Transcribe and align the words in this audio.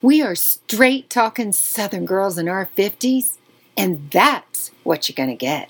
We 0.00 0.22
are 0.22 0.36
straight 0.36 1.10
talking 1.10 1.50
Southern 1.50 2.06
girls 2.06 2.38
in 2.38 2.48
our 2.48 2.68
50s, 2.76 3.36
and 3.76 4.08
that's 4.12 4.70
what 4.84 5.08
you're 5.08 5.16
going 5.16 5.28
to 5.28 5.34
get. 5.34 5.68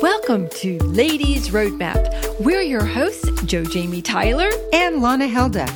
Welcome 0.00 0.48
to 0.60 0.78
Ladies 0.78 1.50
Roadmap. 1.50 2.40
We're 2.40 2.62
your 2.62 2.86
hosts, 2.86 3.30
Joe 3.42 3.64
Jamie 3.64 4.00
Tyler 4.00 4.48
and 4.72 5.02
Lana 5.02 5.28
Helda. 5.28 5.66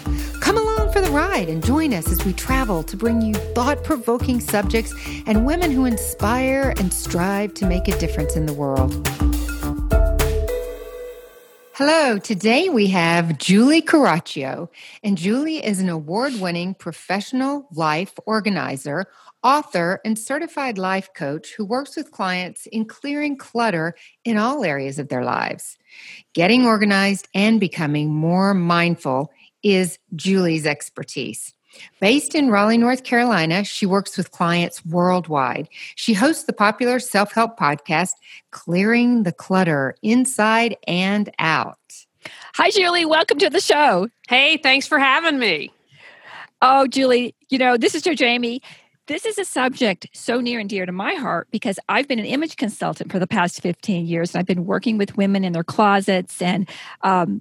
Come 0.40 0.56
along 0.56 0.94
for 0.94 1.02
the 1.02 1.10
ride 1.10 1.50
and 1.50 1.62
join 1.62 1.92
us 1.92 2.10
as 2.10 2.24
we 2.24 2.32
travel 2.32 2.82
to 2.84 2.96
bring 2.96 3.20
you 3.20 3.34
thought 3.34 3.84
provoking 3.84 4.40
subjects 4.40 4.94
and 5.26 5.44
women 5.44 5.70
who 5.70 5.84
inspire 5.84 6.72
and 6.78 6.90
strive 6.90 7.52
to 7.52 7.66
make 7.66 7.86
a 7.86 7.98
difference 7.98 8.34
in 8.34 8.46
the 8.46 8.54
world. 8.54 8.94
Hello, 11.78 12.16
today 12.16 12.70
we 12.70 12.86
have 12.86 13.36
Julie 13.36 13.82
Coraccio, 13.82 14.70
and 15.04 15.18
Julie 15.18 15.62
is 15.62 15.78
an 15.78 15.90
award 15.90 16.32
winning 16.40 16.72
professional 16.72 17.68
life 17.70 18.14
organizer, 18.24 19.04
author, 19.42 20.00
and 20.02 20.18
certified 20.18 20.78
life 20.78 21.10
coach 21.14 21.52
who 21.54 21.66
works 21.66 21.94
with 21.94 22.12
clients 22.12 22.64
in 22.64 22.86
clearing 22.86 23.36
clutter 23.36 23.94
in 24.24 24.38
all 24.38 24.64
areas 24.64 24.98
of 24.98 25.08
their 25.08 25.22
lives. 25.22 25.76
Getting 26.32 26.64
organized 26.64 27.28
and 27.34 27.60
becoming 27.60 28.08
more 28.08 28.54
mindful 28.54 29.30
is 29.62 29.98
Julie's 30.14 30.64
expertise. 30.64 31.52
Based 32.00 32.34
in 32.34 32.50
Raleigh, 32.50 32.78
North 32.78 33.04
Carolina, 33.04 33.64
she 33.64 33.86
works 33.86 34.16
with 34.16 34.30
clients 34.30 34.84
worldwide. 34.84 35.68
She 35.94 36.14
hosts 36.14 36.44
the 36.44 36.52
popular 36.52 36.98
self 36.98 37.32
help 37.32 37.58
podcast, 37.58 38.12
Clearing 38.50 39.22
the 39.22 39.32
Clutter 39.32 39.94
Inside 40.02 40.76
and 40.86 41.30
Out. 41.38 41.78
Hi, 42.54 42.70
Julie. 42.70 43.04
Welcome 43.04 43.38
to 43.38 43.50
the 43.50 43.60
show. 43.60 44.08
Hey, 44.28 44.56
thanks 44.56 44.86
for 44.86 44.98
having 44.98 45.38
me. 45.38 45.70
Oh, 46.62 46.86
Julie, 46.86 47.34
you 47.48 47.58
know, 47.58 47.76
this 47.76 47.94
is 47.94 48.02
Joe 48.02 48.14
Jamie. 48.14 48.62
This 49.06 49.24
is 49.24 49.38
a 49.38 49.44
subject 49.44 50.08
so 50.12 50.40
near 50.40 50.58
and 50.58 50.68
dear 50.68 50.84
to 50.84 50.90
my 50.90 51.14
heart 51.14 51.46
because 51.52 51.78
I've 51.88 52.08
been 52.08 52.18
an 52.18 52.24
image 52.24 52.56
consultant 52.56 53.12
for 53.12 53.20
the 53.20 53.26
past 53.26 53.62
15 53.62 54.04
years. 54.04 54.34
And 54.34 54.40
I've 54.40 54.46
been 54.46 54.66
working 54.66 54.98
with 54.98 55.16
women 55.16 55.44
in 55.44 55.52
their 55.52 55.62
closets 55.62 56.42
and 56.42 56.68
um, 57.02 57.40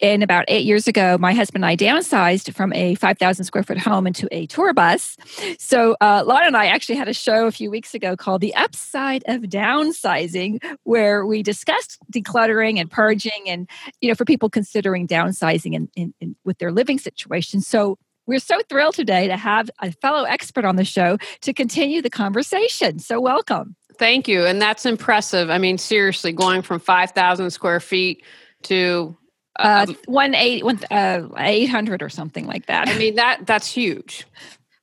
in 0.00 0.22
about 0.22 0.44
eight 0.48 0.64
years 0.64 0.88
ago, 0.88 1.18
my 1.18 1.34
husband 1.34 1.64
and 1.64 1.70
I 1.70 1.76
downsized 1.76 2.54
from 2.54 2.72
a 2.72 2.94
5,000 2.94 3.44
square 3.44 3.62
foot 3.62 3.78
home 3.78 4.06
into 4.06 4.28
a 4.32 4.46
tour 4.46 4.72
bus. 4.72 5.16
So, 5.58 5.96
uh, 6.00 6.24
and 6.44 6.56
I 6.56 6.66
actually 6.66 6.96
had 6.96 7.08
a 7.08 7.14
show 7.14 7.46
a 7.46 7.52
few 7.52 7.70
weeks 7.70 7.94
ago 7.94 8.16
called 8.16 8.40
The 8.40 8.54
Upside 8.54 9.22
of 9.26 9.42
Downsizing, 9.42 10.62
where 10.84 11.26
we 11.26 11.42
discussed 11.42 11.98
decluttering 12.12 12.80
and 12.80 12.90
purging 12.90 13.42
and, 13.46 13.68
you 14.00 14.08
know, 14.08 14.14
for 14.14 14.24
people 14.24 14.48
considering 14.48 15.06
downsizing 15.06 15.74
in, 15.74 15.88
in, 15.94 16.14
in 16.20 16.36
with 16.44 16.58
their 16.58 16.72
living 16.72 16.98
situation. 16.98 17.60
So, 17.60 17.98
we're 18.28 18.40
so 18.40 18.58
thrilled 18.68 18.94
today 18.94 19.28
to 19.28 19.36
have 19.36 19.70
a 19.80 19.92
fellow 19.92 20.24
expert 20.24 20.64
on 20.64 20.74
the 20.74 20.84
show 20.84 21.16
to 21.42 21.52
continue 21.52 22.02
the 22.02 22.10
conversation. 22.10 22.98
So, 22.98 23.20
welcome. 23.20 23.76
Thank 23.98 24.26
you. 24.26 24.44
And 24.44 24.60
that's 24.60 24.84
impressive. 24.84 25.48
I 25.48 25.58
mean, 25.58 25.78
seriously, 25.78 26.32
going 26.32 26.62
from 26.62 26.80
5,000 26.80 27.50
square 27.50 27.80
feet 27.80 28.24
to 28.64 29.16
uh, 29.58 29.86
um, 29.88 29.96
one 30.06 30.34
eight 30.34 30.64
one 30.64 30.80
uh, 30.90 31.28
eight 31.38 31.66
hundred 31.66 32.02
or 32.02 32.08
something 32.08 32.46
like 32.46 32.66
that. 32.66 32.88
I 32.88 32.98
mean 32.98 33.16
that 33.16 33.46
that's 33.46 33.70
huge, 33.70 34.26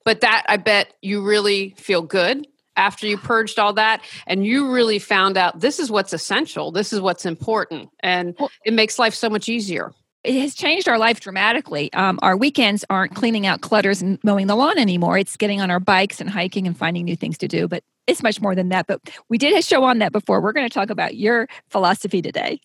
but 0.06 0.22
that 0.22 0.46
I 0.48 0.58
bet 0.58 0.94
you 1.02 1.24
really 1.24 1.76
feel 1.78 2.02
good 2.02 2.48
after 2.76 3.06
you 3.06 3.18
purged 3.18 3.60
all 3.60 3.74
that, 3.74 4.04
and 4.26 4.46
you 4.46 4.72
really 4.72 5.00
found 5.00 5.38
out 5.38 5.60
this 5.60 5.80
is 5.80 5.92
what's 5.92 6.14
essential, 6.14 6.72
this 6.72 6.92
is 6.92 7.00
what's 7.00 7.26
important, 7.26 7.90
and 8.00 8.36
well, 8.40 8.50
it 8.66 8.74
makes 8.74 8.98
life 8.98 9.14
so 9.14 9.30
much 9.30 9.48
easier. 9.48 9.94
It 10.24 10.40
has 10.40 10.56
changed 10.56 10.88
our 10.88 10.98
life 10.98 11.20
dramatically. 11.20 11.92
Um, 11.92 12.18
our 12.22 12.38
weekends 12.38 12.86
aren't 12.90 13.14
cleaning 13.14 13.46
out 13.46 13.60
clutters 13.60 14.02
and 14.02 14.18
mowing 14.24 14.48
the 14.48 14.56
lawn 14.56 14.78
anymore. 14.78 15.18
It's 15.18 15.36
getting 15.36 15.60
on 15.60 15.70
our 15.70 15.82
bikes 15.82 16.22
and 16.22 16.30
hiking 16.30 16.66
and 16.66 16.78
finding 16.78 17.04
new 17.04 17.18
things 17.18 17.38
to 17.40 17.48
do. 17.50 17.68
But 17.68 17.84
it's 18.08 18.24
much 18.24 18.40
more 18.40 18.56
than 18.56 18.70
that. 18.70 18.88
But 18.88 19.02
we 19.28 19.38
did 19.38 19.54
a 19.54 19.62
show 19.62 19.84
on 19.84 20.00
that 20.00 20.14
before. 20.14 20.40
We're 20.40 20.54
going 20.54 20.68
to 20.68 20.74
talk 20.74 20.90
about 20.90 21.18
your 21.18 21.50
philosophy 21.70 22.22
today. 22.22 22.62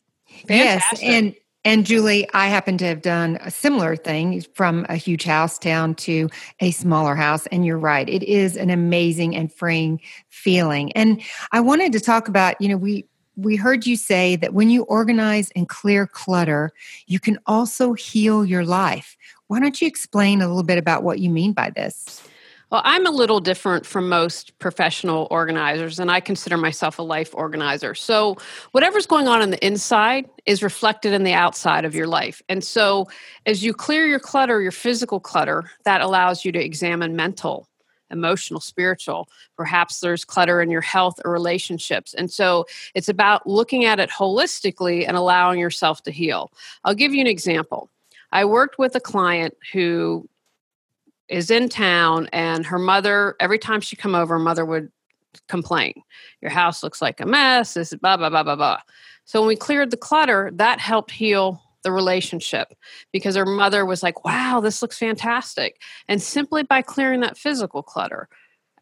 Fantastic. 0.47 1.03
Yes, 1.03 1.03
and 1.03 1.35
and 1.69 1.85
Julie, 1.85 2.27
I 2.33 2.47
happen 2.47 2.79
to 2.79 2.87
have 2.87 3.03
done 3.03 3.37
a 3.43 3.51
similar 3.51 3.95
thing 3.95 4.41
from 4.55 4.87
a 4.89 4.97
huge 4.97 5.25
house 5.25 5.59
down 5.59 5.95
to 5.97 6.31
a 6.61 6.71
smaller 6.71 7.15
house. 7.15 7.47
And 7.49 7.67
you're 7.67 7.77
right, 7.77 8.09
it 8.09 8.23
is 8.23 8.57
an 8.57 8.71
amazing 8.71 9.37
and 9.37 9.53
freeing 9.53 10.01
feeling. 10.31 10.91
And 10.93 11.21
I 11.53 11.61
wanted 11.61 11.93
to 11.93 12.01
talk 12.01 12.27
about, 12.27 12.59
you 12.59 12.71
know, 12.71 12.79
we 12.79 13.05
we 13.37 13.55
heard 13.55 13.87
you 13.87 13.97
say 13.97 14.35
that 14.37 14.55
when 14.55 14.71
you 14.71 14.85
organize 14.85 15.51
and 15.55 15.69
clear 15.69 16.07
clutter, 16.07 16.73
you 17.07 17.21
can 17.21 17.39
also 17.45 17.93
heal 17.93 18.47
your 18.47 18.65
life. 18.65 19.15
Why 19.49 19.61
don't 19.61 19.79
you 19.83 19.87
explain 19.87 20.41
a 20.41 20.49
little 20.49 20.63
bit 20.63 20.79
about 20.79 21.03
what 21.03 21.19
you 21.19 21.29
mean 21.29 21.53
by 21.53 21.69
this? 21.69 22.27
Well, 22.71 22.83
I'm 22.85 23.07
a 23.07 23.11
little 23.11 23.41
different 23.41 23.87
from 23.87 24.11
most 24.11 24.59
professional 24.59 25.27
organizers, 25.31 25.99
and 25.99 26.11
I 26.11 26.21
consider 26.21 26.59
myself 26.59 26.99
a 26.99 27.03
life 27.03 27.35
organizer. 27.35 27.95
So, 27.95 28.37
whatever's 28.73 29.07
going 29.07 29.27
on 29.27 29.41
in 29.41 29.51
the 29.51 29.67
inside 29.67 30.29
is 30.45 30.63
reflected 30.63 31.15
in 31.15 31.25
the 31.25 31.33
outside 31.33 31.87
of 31.87 31.95
your 31.95 32.07
life. 32.07 32.43
And 32.51 32.63
so, 32.63 33.09
as 33.47 33.65
you 33.65 33.73
clear 33.73 34.07
your 34.07 34.21
clutter, 34.21 34.61
your 34.61 34.73
physical 34.73 35.19
clutter, 35.19 35.71
that 35.85 36.03
allows 36.03 36.45
you 36.45 36.53
to 36.53 36.63
examine 36.63 37.17
mental, 37.17 37.67
emotional, 38.11 38.61
spiritual. 38.61 39.31
Perhaps 39.57 40.01
there's 40.01 40.27
clutter 40.27 40.61
in 40.61 40.71
your 40.71 40.83
health 40.83 41.19
or 41.25 41.33
relationships. 41.33 42.13
And 42.13 42.31
so, 42.31 42.67
it's 42.95 43.09
about 43.09 43.47
looking 43.47 43.87
at 43.87 43.99
it 43.99 44.11
holistically 44.11 45.09
and 45.09 45.17
allowing 45.17 45.59
yourself 45.59 46.03
to 46.03 46.11
heal. 46.11 46.53
I'll 46.85 46.95
give 46.95 47.15
you 47.15 47.23
an 47.23 47.27
example. 47.29 47.89
I 48.31 48.45
worked 48.45 48.79
with 48.79 48.95
a 48.95 49.01
client 49.01 49.57
who 49.73 50.29
is 51.29 51.51
in 51.51 51.69
town 51.69 52.29
and 52.33 52.67
her 52.67 52.79
mother 52.79 53.37
every 53.41 53.59
time 53.59 53.81
she 53.81 53.97
come 53.97 54.15
over 54.15 54.35
her 54.35 54.43
mother 54.43 54.65
would 54.65 54.91
complain. 55.49 56.03
Your 56.41 56.51
house 56.51 56.83
looks 56.83 57.03
like 57.03 57.21
a 57.21 57.27
mess 57.27 57.75
this 57.75 57.93
is 57.93 57.99
blah 57.99 58.17
blah 58.17 58.31
blah 58.31 58.43
blah 58.43 58.57
blah. 58.57 58.81
So 59.25 59.41
when 59.41 59.49
we 59.49 59.57
cleared 59.57 59.91
the 59.91 59.97
clutter 59.97 60.51
that 60.55 60.81
helped 60.81 61.11
heal 61.11 61.63
the 61.83 61.93
relationship 61.93 62.75
because 63.13 63.37
her 63.37 63.47
mother 63.47 63.85
was 63.85 64.03
like 64.03 64.25
wow 64.25 64.61
this 64.61 64.83
looks 64.83 64.99
fantastic 64.99 65.81
and 66.09 66.21
simply 66.21 66.63
by 66.63 66.83
clearing 66.83 67.21
that 67.21 67.39
physical 67.39 67.83
clutter. 67.83 68.29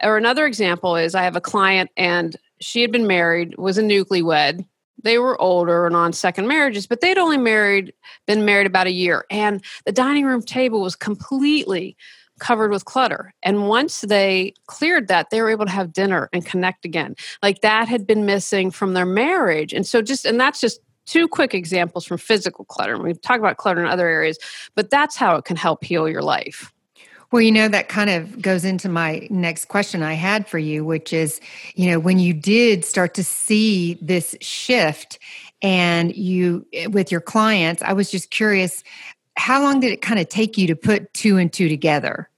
Or 0.02 0.16
another 0.16 0.46
example 0.46 0.96
is 0.96 1.14
i 1.14 1.22
have 1.22 1.36
a 1.36 1.40
client 1.40 1.90
and 1.96 2.36
she 2.60 2.80
had 2.80 2.92
been 2.92 3.06
married 3.06 3.56
was 3.58 3.78
a 3.78 3.82
newlywed. 3.82 4.64
They 5.02 5.18
were 5.18 5.40
older 5.40 5.86
and 5.86 5.94
on 5.94 6.12
second 6.12 6.46
marriages 6.48 6.86
but 6.86 7.00
they'd 7.00 7.18
only 7.18 7.38
married 7.38 7.92
been 8.26 8.44
married 8.44 8.66
about 8.66 8.86
a 8.86 8.92
year 8.92 9.24
and 9.30 9.62
the 9.84 9.92
dining 9.92 10.24
room 10.24 10.42
table 10.42 10.80
was 10.80 10.96
completely 10.96 11.96
covered 12.38 12.70
with 12.70 12.84
clutter. 12.84 13.32
And 13.42 13.68
once 13.68 14.02
they 14.02 14.54
cleared 14.66 15.08
that, 15.08 15.30
they 15.30 15.40
were 15.40 15.50
able 15.50 15.66
to 15.66 15.72
have 15.72 15.92
dinner 15.92 16.28
and 16.32 16.44
connect 16.44 16.84
again. 16.84 17.14
Like 17.42 17.60
that 17.62 17.88
had 17.88 18.06
been 18.06 18.26
missing 18.26 18.70
from 18.70 18.94
their 18.94 19.06
marriage. 19.06 19.72
And 19.72 19.86
so 19.86 20.02
just, 20.02 20.24
and 20.24 20.38
that's 20.38 20.60
just 20.60 20.80
two 21.06 21.28
quick 21.28 21.54
examples 21.54 22.04
from 22.04 22.18
physical 22.18 22.64
clutter. 22.64 22.98
We've 22.98 23.20
talked 23.20 23.38
about 23.38 23.56
clutter 23.56 23.80
in 23.80 23.86
other 23.86 24.08
areas, 24.08 24.38
but 24.74 24.90
that's 24.90 25.16
how 25.16 25.36
it 25.36 25.44
can 25.44 25.56
help 25.56 25.84
heal 25.84 26.08
your 26.08 26.22
life. 26.22 26.72
Well, 27.32 27.42
you 27.42 27.50
know, 27.50 27.66
that 27.68 27.88
kind 27.88 28.08
of 28.08 28.40
goes 28.40 28.64
into 28.64 28.88
my 28.88 29.26
next 29.30 29.66
question 29.66 30.02
I 30.02 30.14
had 30.14 30.46
for 30.46 30.58
you, 30.58 30.84
which 30.84 31.12
is, 31.12 31.40
you 31.74 31.90
know, 31.90 31.98
when 31.98 32.20
you 32.20 32.32
did 32.32 32.84
start 32.84 33.14
to 33.14 33.24
see 33.24 33.94
this 34.00 34.36
shift 34.40 35.18
and 35.60 36.14
you, 36.14 36.64
eh, 36.72 36.86
with 36.86 37.10
your 37.10 37.20
clients, 37.20 37.82
I 37.82 37.94
was 37.94 38.12
just 38.12 38.30
curious 38.30 38.84
how 39.36 39.62
long 39.62 39.80
did 39.80 39.92
it 39.92 40.02
kind 40.02 40.18
of 40.18 40.28
take 40.28 40.58
you 40.58 40.66
to 40.66 40.76
put 40.76 41.12
two 41.14 41.36
and 41.36 41.52
two 41.52 41.68
together? 41.68 42.28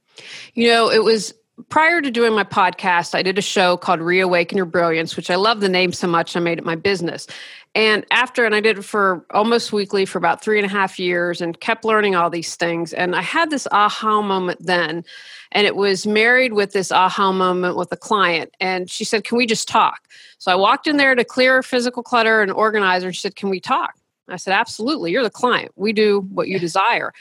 You 0.54 0.69
know, 0.69 0.91
it 0.91 1.04
was 1.04 1.32
prior 1.69 2.00
to 2.00 2.10
doing 2.10 2.34
my 2.34 2.44
podcast, 2.44 3.14
I 3.14 3.22
did 3.22 3.38
a 3.38 3.42
show 3.42 3.76
called 3.76 4.00
Reawaken 4.00 4.56
Your 4.56 4.66
Brilliance, 4.66 5.16
which 5.16 5.31
I 5.31 5.34
love 5.34 5.60
the 5.60 5.69
name 5.69 5.92
so 5.92 6.06
much, 6.06 6.37
I 6.37 6.41
made 6.41 6.58
it 6.58 6.64
my 6.64 6.76
business. 6.76 7.26
And 7.75 8.06
after, 8.10 8.44
and 8.44 8.54
I 8.54 8.60
did 8.60 8.78
it 8.78 8.84
for 8.84 9.25
almost 9.31 9.72
weekly 9.72 10.04
for 10.04 10.19
about 10.19 10.42
three 10.42 10.58
and 10.58 10.66
a 10.66 10.70
half 10.70 10.98
years 10.98 11.41
and 11.41 11.58
kept 11.60 11.84
learning 11.84 12.16
all 12.16 12.31
these 12.31 12.56
things. 12.56 12.92
And 12.92 13.14
I 13.14 13.22
had 13.22 13.50
this 13.50 13.69
aha 13.70 14.22
moment 14.22 14.64
then. 14.64 15.04
And 15.53 15.66
it 15.66 15.76
was 15.76 16.06
married 16.06 16.55
with 16.55 16.73
this 16.73 16.90
aha 16.90 17.32
moment 17.32 17.76
with 17.76 17.93
a 17.93 17.96
client. 17.96 18.55
And 18.61 18.90
she 18.90 19.05
said, 19.05 19.25
Can 19.25 19.38
we 19.38 19.46
just 19.46 19.69
talk? 19.69 20.08
So 20.38 20.50
I 20.50 20.56
walked 20.56 20.87
in 20.87 20.96
there 20.96 21.14
to 21.14 21.25
clear 21.25 21.62
physical 21.62 22.02
clutter 22.02 22.40
and 22.43 22.50
organize 22.50 23.02
her. 23.02 23.08
And 23.08 23.17
she 23.17 23.20
said, 23.20 23.37
Can 23.37 23.49
we 23.49 23.61
talk? 23.61 23.94
I 24.32 24.36
said, 24.36 24.54
Absolutely. 24.54 25.12
You're 25.12 25.22
the 25.22 25.30
client. 25.30 25.72
We 25.76 25.92
do 25.92 26.20
what 26.32 26.48
you 26.48 26.58
desire. 26.58 27.12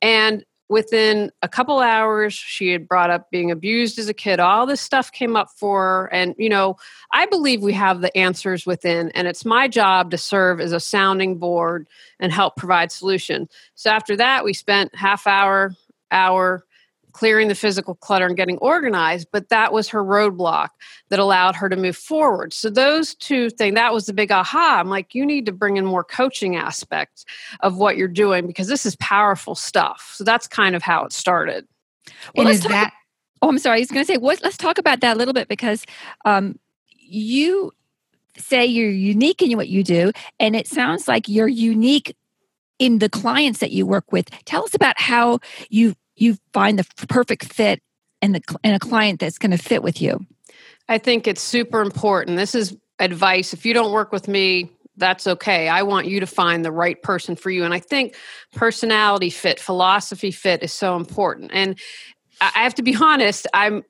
And 0.00 0.44
within 0.72 1.30
a 1.42 1.48
couple 1.48 1.78
hours, 1.80 2.32
she 2.32 2.70
had 2.70 2.88
brought 2.88 3.10
up 3.10 3.30
being 3.30 3.50
abused 3.50 3.98
as 3.98 4.08
a 4.08 4.14
kid. 4.14 4.40
All 4.40 4.64
this 4.64 4.80
stuff 4.80 5.12
came 5.12 5.36
up 5.36 5.50
for 5.54 5.82
her. 5.82 6.06
And, 6.12 6.34
you 6.38 6.48
know, 6.48 6.76
I 7.12 7.26
believe 7.26 7.62
we 7.62 7.74
have 7.74 8.00
the 8.00 8.16
answers 8.16 8.64
within, 8.64 9.10
and 9.10 9.28
it's 9.28 9.44
my 9.44 9.68
job 9.68 10.10
to 10.12 10.18
serve 10.18 10.60
as 10.60 10.72
a 10.72 10.80
sounding 10.80 11.38
board 11.38 11.86
and 12.18 12.32
help 12.32 12.56
provide 12.56 12.90
solution. 12.90 13.48
So 13.74 13.90
after 13.90 14.16
that, 14.16 14.44
we 14.44 14.54
spent 14.54 14.94
half 14.94 15.26
hour, 15.26 15.74
hour 16.10 16.64
clearing 17.12 17.48
the 17.48 17.54
physical 17.54 17.94
clutter 17.94 18.26
and 18.26 18.36
getting 18.36 18.58
organized, 18.58 19.28
but 19.32 19.48
that 19.48 19.72
was 19.72 19.88
her 19.88 20.02
roadblock 20.04 20.68
that 21.10 21.18
allowed 21.18 21.54
her 21.56 21.68
to 21.68 21.76
move 21.76 21.96
forward. 21.96 22.52
So 22.52 22.70
those 22.70 23.14
two 23.14 23.50
things, 23.50 23.74
that 23.74 23.92
was 23.92 24.06
the 24.06 24.12
big 24.12 24.32
aha. 24.32 24.78
I'm 24.80 24.88
like, 24.88 25.14
you 25.14 25.24
need 25.24 25.46
to 25.46 25.52
bring 25.52 25.76
in 25.76 25.84
more 25.84 26.04
coaching 26.04 26.56
aspects 26.56 27.24
of 27.60 27.76
what 27.76 27.96
you're 27.96 28.08
doing 28.08 28.46
because 28.46 28.68
this 28.68 28.86
is 28.86 28.96
powerful 28.96 29.54
stuff. 29.54 30.12
So 30.14 30.24
that's 30.24 30.46
kind 30.46 30.74
of 30.74 30.82
how 30.82 31.04
it 31.04 31.12
started. 31.12 31.66
Well, 32.34 32.46
and 32.46 32.54
is 32.54 32.62
talk, 32.62 32.72
that? 32.72 32.92
Oh, 33.42 33.48
I'm 33.48 33.58
sorry. 33.58 33.78
I 33.78 33.80
was 33.80 33.90
going 33.90 34.04
to 34.04 34.12
say, 34.12 34.18
what, 34.18 34.42
let's 34.42 34.56
talk 34.56 34.78
about 34.78 35.00
that 35.00 35.16
a 35.16 35.18
little 35.18 35.34
bit 35.34 35.48
because 35.48 35.84
um, 36.24 36.58
you 36.96 37.72
say 38.38 38.64
you're 38.64 38.90
unique 38.90 39.42
in 39.42 39.56
what 39.56 39.68
you 39.68 39.84
do, 39.84 40.12
and 40.40 40.56
it 40.56 40.66
sounds 40.66 41.06
like 41.06 41.28
you're 41.28 41.48
unique 41.48 42.16
in 42.78 42.98
the 42.98 43.08
clients 43.08 43.60
that 43.60 43.70
you 43.70 43.86
work 43.86 44.10
with. 44.10 44.28
Tell 44.44 44.64
us 44.64 44.74
about 44.74 45.00
how 45.00 45.40
you 45.68 45.94
you 46.22 46.36
find 46.52 46.78
the 46.78 47.06
perfect 47.06 47.52
fit 47.52 47.80
and 48.22 48.34
the 48.34 48.58
and 48.62 48.74
a 48.74 48.78
client 48.78 49.20
that's 49.20 49.38
going 49.38 49.50
to 49.50 49.58
fit 49.58 49.82
with 49.82 50.00
you. 50.00 50.24
I 50.88 50.98
think 50.98 51.26
it's 51.26 51.42
super 51.42 51.82
important. 51.82 52.36
This 52.36 52.54
is 52.54 52.76
advice. 52.98 53.52
If 53.52 53.66
you 53.66 53.74
don't 53.74 53.92
work 53.92 54.12
with 54.12 54.28
me, 54.28 54.70
that's 54.96 55.26
okay. 55.26 55.68
I 55.68 55.82
want 55.82 56.06
you 56.06 56.20
to 56.20 56.26
find 56.26 56.64
the 56.64 56.72
right 56.72 57.00
person 57.02 57.34
for 57.34 57.50
you. 57.50 57.64
And 57.64 57.74
I 57.74 57.80
think 57.80 58.14
personality 58.54 59.30
fit, 59.30 59.58
philosophy 59.58 60.30
fit 60.30 60.62
is 60.62 60.72
so 60.72 60.96
important. 60.96 61.50
And 61.52 61.78
I 62.40 62.62
have 62.62 62.74
to 62.76 62.82
be 62.82 62.94
honest, 63.00 63.46
I'm 63.54 63.82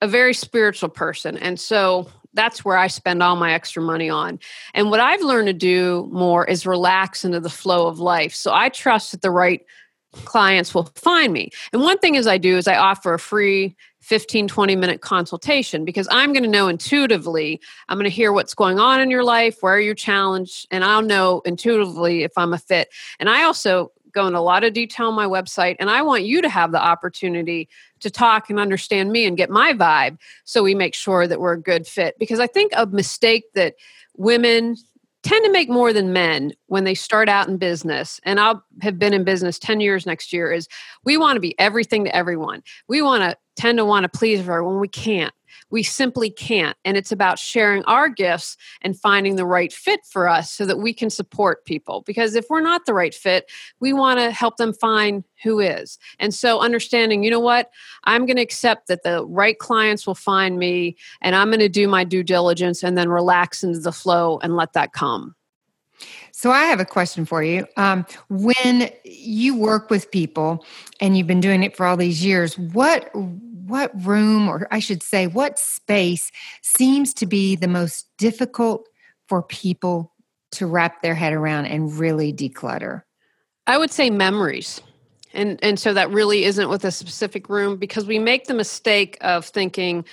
a 0.00 0.08
very 0.08 0.34
spiritual 0.34 0.88
person. 0.88 1.38
And 1.38 1.58
so 1.58 2.08
that's 2.34 2.64
where 2.64 2.76
I 2.76 2.88
spend 2.88 3.22
all 3.22 3.36
my 3.36 3.52
extra 3.52 3.82
money 3.82 4.10
on. 4.10 4.40
And 4.74 4.90
what 4.90 5.00
I've 5.00 5.22
learned 5.22 5.46
to 5.46 5.52
do 5.52 6.08
more 6.10 6.44
is 6.44 6.66
relax 6.66 7.24
into 7.24 7.40
the 7.40 7.50
flow 7.50 7.86
of 7.86 8.00
life. 8.00 8.34
So 8.34 8.52
I 8.52 8.68
trust 8.68 9.12
that 9.12 9.22
the 9.22 9.30
right 9.30 9.64
clients 10.24 10.74
will 10.74 10.90
find 10.94 11.32
me. 11.32 11.50
And 11.72 11.82
one 11.82 11.98
thing 11.98 12.14
is 12.14 12.26
I 12.26 12.38
do 12.38 12.56
is 12.56 12.68
I 12.68 12.76
offer 12.76 13.14
a 13.14 13.18
free 13.18 13.76
15 14.00 14.48
20 14.48 14.76
minute 14.76 15.00
consultation 15.00 15.84
because 15.84 16.08
I'm 16.10 16.32
going 16.32 16.42
to 16.42 16.48
know 16.48 16.68
intuitively 16.68 17.60
I'm 17.88 17.96
going 17.96 18.10
to 18.10 18.14
hear 18.14 18.32
what's 18.32 18.54
going 18.54 18.80
on 18.80 19.00
in 19.00 19.10
your 19.10 19.24
life, 19.24 19.58
where 19.60 19.78
you're 19.78 19.94
challenged, 19.94 20.66
and 20.70 20.84
I'll 20.84 21.02
know 21.02 21.40
intuitively 21.44 22.24
if 22.24 22.32
I'm 22.36 22.52
a 22.52 22.58
fit. 22.58 22.88
And 23.20 23.30
I 23.30 23.44
also 23.44 23.92
go 24.12 24.26
in 24.26 24.34
a 24.34 24.42
lot 24.42 24.64
of 24.64 24.72
detail 24.72 25.08
on 25.08 25.14
my 25.14 25.26
website 25.26 25.76
and 25.80 25.88
I 25.88 26.02
want 26.02 26.24
you 26.24 26.42
to 26.42 26.48
have 26.48 26.70
the 26.72 26.82
opportunity 26.82 27.68
to 28.00 28.10
talk 28.10 28.50
and 28.50 28.60
understand 28.60 29.10
me 29.10 29.24
and 29.24 29.36
get 29.36 29.48
my 29.50 29.72
vibe 29.72 30.18
so 30.44 30.62
we 30.62 30.74
make 30.74 30.94
sure 30.94 31.26
that 31.26 31.40
we're 31.40 31.54
a 31.54 31.60
good 31.60 31.86
fit 31.86 32.18
because 32.18 32.38
I 32.38 32.46
think 32.46 32.72
a 32.76 32.86
mistake 32.86 33.44
that 33.54 33.74
women 34.16 34.76
tend 35.22 35.44
to 35.44 35.52
make 35.52 35.68
more 35.68 35.92
than 35.92 36.12
men 36.12 36.52
when 36.66 36.84
they 36.84 36.94
start 36.94 37.28
out 37.28 37.48
in 37.48 37.56
business 37.56 38.20
and 38.24 38.40
i'll 38.40 38.62
have 38.80 38.98
been 38.98 39.12
in 39.12 39.24
business 39.24 39.58
10 39.58 39.80
years 39.80 40.06
next 40.06 40.32
year 40.32 40.52
is 40.52 40.68
we 41.04 41.16
want 41.16 41.36
to 41.36 41.40
be 41.40 41.58
everything 41.58 42.04
to 42.04 42.14
everyone. 42.14 42.62
We 42.88 43.02
want 43.02 43.22
to 43.22 43.36
tend 43.56 43.78
to 43.78 43.84
want 43.84 44.04
to 44.04 44.18
please 44.18 44.40
everyone 44.40 44.80
we 44.80 44.88
can't 44.88 45.34
we 45.70 45.82
simply 45.82 46.30
can't. 46.30 46.76
And 46.84 46.96
it's 46.96 47.12
about 47.12 47.38
sharing 47.38 47.84
our 47.84 48.08
gifts 48.08 48.56
and 48.82 48.98
finding 48.98 49.36
the 49.36 49.46
right 49.46 49.72
fit 49.72 50.00
for 50.06 50.28
us 50.28 50.52
so 50.52 50.66
that 50.66 50.78
we 50.78 50.92
can 50.92 51.10
support 51.10 51.64
people. 51.64 52.02
Because 52.06 52.34
if 52.34 52.46
we're 52.50 52.60
not 52.60 52.86
the 52.86 52.94
right 52.94 53.14
fit, 53.14 53.50
we 53.80 53.92
want 53.92 54.18
to 54.20 54.30
help 54.30 54.56
them 54.56 54.72
find 54.72 55.24
who 55.42 55.60
is. 55.60 55.98
And 56.18 56.34
so 56.34 56.60
understanding, 56.60 57.24
you 57.24 57.30
know 57.30 57.40
what, 57.40 57.70
I'm 58.04 58.26
going 58.26 58.36
to 58.36 58.42
accept 58.42 58.88
that 58.88 59.02
the 59.02 59.24
right 59.26 59.58
clients 59.58 60.06
will 60.06 60.14
find 60.14 60.58
me 60.58 60.96
and 61.20 61.34
I'm 61.34 61.48
going 61.48 61.60
to 61.60 61.68
do 61.68 61.88
my 61.88 62.04
due 62.04 62.22
diligence 62.22 62.82
and 62.82 62.96
then 62.96 63.08
relax 63.08 63.64
into 63.64 63.80
the 63.80 63.92
flow 63.92 64.38
and 64.42 64.56
let 64.56 64.72
that 64.74 64.92
come. 64.92 65.34
So 66.32 66.50
I 66.50 66.64
have 66.64 66.80
a 66.80 66.84
question 66.84 67.24
for 67.24 67.42
you. 67.42 67.66
Um, 67.76 68.04
when 68.28 68.90
you 69.04 69.56
work 69.56 69.90
with 69.90 70.10
people 70.10 70.64
and 71.00 71.16
you've 71.16 71.26
been 71.26 71.40
doing 71.40 71.62
it 71.62 71.76
for 71.76 71.86
all 71.86 71.96
these 71.96 72.24
years, 72.24 72.58
what 72.58 73.10
what 73.72 73.90
room, 74.04 74.48
or 74.48 74.68
I 74.70 74.80
should 74.80 75.02
say, 75.02 75.26
what 75.26 75.58
space 75.58 76.30
seems 76.60 77.14
to 77.14 77.26
be 77.26 77.56
the 77.56 77.68
most 77.68 78.06
difficult 78.18 78.86
for 79.28 79.42
people 79.42 80.12
to 80.52 80.66
wrap 80.66 81.00
their 81.00 81.14
head 81.14 81.32
around 81.32 81.64
and 81.66 81.98
really 81.98 82.34
declutter? 82.34 83.02
I 83.66 83.78
would 83.78 83.90
say 83.90 84.10
memories. 84.10 84.82
And 85.32 85.58
and 85.62 85.80
so 85.80 85.94
that 85.94 86.10
really 86.10 86.44
isn't 86.44 86.68
with 86.68 86.84
a 86.84 86.90
specific 86.90 87.48
room 87.48 87.78
because 87.78 88.04
we 88.04 88.18
make 88.18 88.44
the 88.44 88.52
mistake 88.52 89.16
of 89.22 89.46
thinking 89.46 90.04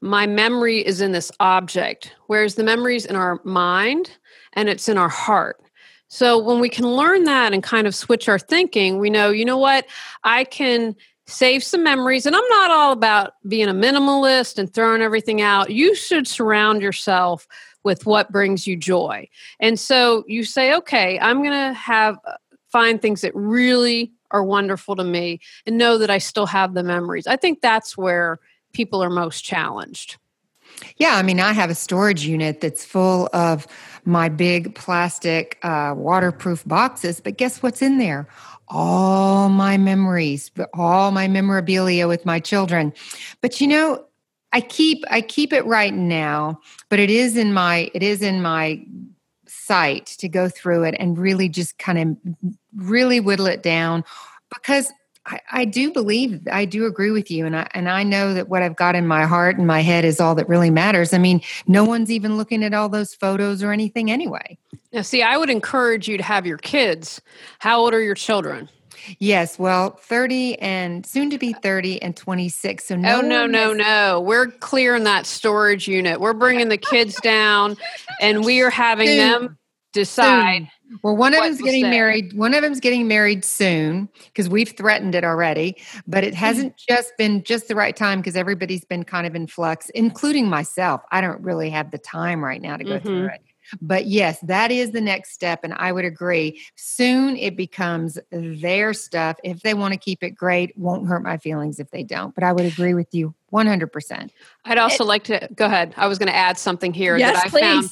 my 0.00 0.26
memory 0.26 0.84
is 0.84 1.00
in 1.00 1.12
this 1.12 1.30
object, 1.38 2.12
whereas 2.26 2.56
the 2.56 2.64
memory 2.64 2.96
is 2.96 3.06
in 3.06 3.14
our 3.14 3.40
mind 3.44 4.10
and 4.54 4.68
it's 4.68 4.88
in 4.88 4.98
our 4.98 5.08
heart. 5.08 5.62
So 6.08 6.38
when 6.38 6.58
we 6.58 6.68
can 6.68 6.86
learn 6.88 7.22
that 7.24 7.52
and 7.52 7.62
kind 7.62 7.86
of 7.86 7.94
switch 7.94 8.28
our 8.28 8.38
thinking, 8.38 8.98
we 8.98 9.10
know, 9.10 9.30
you 9.30 9.44
know 9.44 9.58
what, 9.58 9.86
I 10.24 10.42
can 10.42 10.96
save 11.26 11.64
some 11.64 11.82
memories. 11.82 12.26
And 12.26 12.36
I'm 12.36 12.48
not 12.48 12.70
all 12.70 12.92
about 12.92 13.34
being 13.48 13.68
a 13.68 13.74
minimalist 13.74 14.58
and 14.58 14.72
throwing 14.72 15.02
everything 15.02 15.40
out. 15.40 15.70
You 15.70 15.94
should 15.94 16.26
surround 16.26 16.82
yourself 16.82 17.48
with 17.82 18.06
what 18.06 18.32
brings 18.32 18.66
you 18.66 18.76
joy. 18.76 19.28
And 19.60 19.78
so 19.78 20.24
you 20.26 20.44
say, 20.44 20.74
okay, 20.74 21.18
I'm 21.20 21.42
going 21.42 21.52
to 21.52 21.72
have 21.72 22.18
uh, 22.26 22.34
find 22.68 23.00
things 23.00 23.20
that 23.20 23.34
really 23.34 24.12
are 24.30 24.42
wonderful 24.42 24.96
to 24.96 25.04
me 25.04 25.40
and 25.66 25.78
know 25.78 25.98
that 25.98 26.10
I 26.10 26.18
still 26.18 26.46
have 26.46 26.74
the 26.74 26.82
memories. 26.82 27.26
I 27.26 27.36
think 27.36 27.60
that's 27.60 27.96
where 27.96 28.40
people 28.72 29.02
are 29.02 29.10
most 29.10 29.44
challenged. 29.44 30.18
Yeah, 30.96 31.16
I 31.16 31.22
mean, 31.22 31.40
I 31.40 31.52
have 31.52 31.70
a 31.70 31.74
storage 31.74 32.24
unit 32.24 32.60
that's 32.60 32.84
full 32.84 33.28
of 33.32 33.66
my 34.04 34.28
big 34.28 34.74
plastic 34.74 35.58
uh, 35.62 35.94
waterproof 35.96 36.66
boxes, 36.66 37.20
but 37.20 37.36
guess 37.36 37.62
what's 37.62 37.82
in 37.82 37.98
there? 37.98 38.28
all 38.68 39.48
my 39.48 39.76
memories, 39.76 40.50
all 40.74 41.10
my 41.10 41.28
memorabilia 41.28 42.08
with 42.08 42.26
my 42.26 42.40
children. 42.40 42.92
But 43.40 43.60
you 43.60 43.68
know, 43.68 44.04
I 44.52 44.60
keep 44.60 45.04
I 45.10 45.20
keep 45.20 45.52
it 45.52 45.64
right 45.66 45.94
now, 45.94 46.60
but 46.88 46.98
it 46.98 47.10
is 47.10 47.36
in 47.36 47.52
my 47.52 47.90
it 47.94 48.02
is 48.02 48.22
in 48.22 48.42
my 48.42 48.84
sight 49.46 50.06
to 50.06 50.28
go 50.28 50.48
through 50.48 50.84
it 50.84 50.96
and 50.98 51.18
really 51.18 51.48
just 51.48 51.78
kind 51.78 51.98
of 51.98 52.34
really 52.76 53.20
whittle 53.20 53.46
it 53.46 53.62
down 53.62 54.04
because 54.52 54.92
I, 55.26 55.40
I, 55.50 55.64
do 55.64 55.92
believe 55.92 56.46
I 56.52 56.64
do 56.64 56.86
agree 56.86 57.10
with 57.10 57.30
you, 57.30 57.46
and 57.46 57.56
I 57.56 57.68
and 57.74 57.88
I 57.88 58.04
know 58.04 58.32
that 58.34 58.48
what 58.48 58.62
I've 58.62 58.76
got 58.76 58.94
in 58.94 59.06
my 59.06 59.24
heart 59.24 59.58
and 59.58 59.66
my 59.66 59.80
head 59.80 60.04
is 60.04 60.20
all 60.20 60.36
that 60.36 60.48
really 60.48 60.70
matters. 60.70 61.12
I 61.12 61.18
mean, 61.18 61.40
no 61.66 61.84
one's 61.84 62.10
even 62.10 62.36
looking 62.36 62.62
at 62.62 62.72
all 62.72 62.88
those 62.88 63.14
photos 63.14 63.62
or 63.62 63.72
anything 63.72 64.10
anyway. 64.10 64.56
Now, 64.92 65.02
see, 65.02 65.22
I 65.22 65.36
would 65.36 65.50
encourage 65.50 66.08
you 66.08 66.16
to 66.16 66.22
have 66.22 66.46
your 66.46 66.58
kids. 66.58 67.20
How 67.58 67.80
old 67.80 67.92
are 67.92 68.00
your 68.00 68.14
children? 68.14 68.68
Yes, 69.18 69.58
well, 69.58 69.90
30 69.90 70.58
and 70.58 71.04
soon 71.04 71.30
to 71.30 71.38
be 71.38 71.52
30 71.52 72.02
and 72.02 72.16
26. 72.16 72.86
So 72.86 72.96
no 72.96 73.18
Oh 73.18 73.20
no, 73.20 73.46
no, 73.46 73.68
has- 73.68 73.76
no. 73.76 74.20
We're 74.20 74.46
clearing 74.46 75.04
that 75.04 75.26
storage 75.26 75.86
unit. 75.86 76.20
We're 76.20 76.32
bringing 76.32 76.68
the 76.68 76.78
kids 76.78 77.20
down 77.20 77.76
and 78.20 78.44
we 78.44 78.62
are 78.62 78.70
having 78.70 79.08
them 79.08 79.58
decide 79.96 80.68
soon. 80.88 81.00
Well, 81.02 81.16
one 81.16 81.34
of 81.34 81.42
them's 81.42 81.60
getting 81.60 81.84
say. 81.84 81.90
married. 81.90 82.32
One 82.34 82.54
of 82.54 82.62
them's 82.62 82.80
getting 82.80 83.08
married 83.08 83.44
soon 83.44 84.08
because 84.26 84.48
we've 84.48 84.70
threatened 84.76 85.14
it 85.14 85.24
already, 85.24 85.76
but 86.06 86.22
it 86.22 86.34
hasn't 86.34 86.76
just 86.76 87.16
been 87.18 87.42
just 87.42 87.68
the 87.68 87.74
right 87.74 87.96
time 87.96 88.20
because 88.20 88.36
everybody's 88.36 88.84
been 88.84 89.04
kind 89.04 89.26
of 89.26 89.34
in 89.34 89.46
flux, 89.46 89.90
including 89.90 90.48
myself. 90.48 91.02
I 91.10 91.20
don't 91.20 91.40
really 91.40 91.70
have 91.70 91.90
the 91.90 91.98
time 91.98 92.44
right 92.44 92.62
now 92.62 92.76
to 92.76 92.84
go 92.84 92.98
mm-hmm. 92.98 93.06
through 93.06 93.26
it. 93.26 93.40
But 93.80 94.06
yes, 94.06 94.38
that 94.40 94.70
is 94.70 94.92
the 94.92 95.00
next 95.00 95.32
step. 95.32 95.64
And 95.64 95.74
I 95.74 95.90
would 95.90 96.04
agree. 96.04 96.62
Soon 96.76 97.36
it 97.36 97.56
becomes 97.56 98.18
their 98.30 98.94
stuff. 98.94 99.38
If 99.42 99.62
they 99.62 99.74
want 99.74 99.92
to 99.92 99.98
keep 99.98 100.22
it 100.22 100.30
great, 100.30 100.76
won't 100.78 101.08
hurt 101.08 101.24
my 101.24 101.36
feelings 101.36 101.80
if 101.80 101.90
they 101.90 102.04
don't. 102.04 102.32
But 102.34 102.44
I 102.44 102.52
would 102.52 102.64
agree 102.64 102.94
with 102.94 103.12
you 103.12 103.34
100%. 103.52 104.30
I'd 104.64 104.78
also 104.78 105.02
it, 105.02 105.06
like 105.08 105.24
to 105.24 105.48
go 105.54 105.66
ahead. 105.66 105.94
I 105.96 106.06
was 106.06 106.18
going 106.18 106.28
to 106.28 106.36
add 106.36 106.58
something 106.58 106.92
here 106.92 107.16
yes, 107.16 107.34
that 107.34 107.46
I 107.46 107.48
please. 107.48 107.60
found 107.60 107.90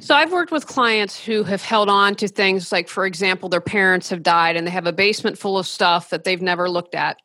so 0.00 0.14
I've 0.14 0.32
worked 0.32 0.52
with 0.52 0.66
clients 0.66 1.22
who 1.22 1.44
have 1.44 1.62
held 1.62 1.88
on 1.88 2.14
to 2.16 2.28
things 2.28 2.72
like, 2.72 2.88
for 2.88 3.06
example, 3.06 3.48
their 3.48 3.60
parents 3.60 4.10
have 4.10 4.22
died 4.22 4.56
and 4.56 4.66
they 4.66 4.70
have 4.70 4.86
a 4.86 4.92
basement 4.92 5.38
full 5.38 5.58
of 5.58 5.66
stuff 5.66 6.10
that 6.10 6.24
they've 6.24 6.42
never 6.42 6.68
looked 6.68 6.94
at. 6.94 7.18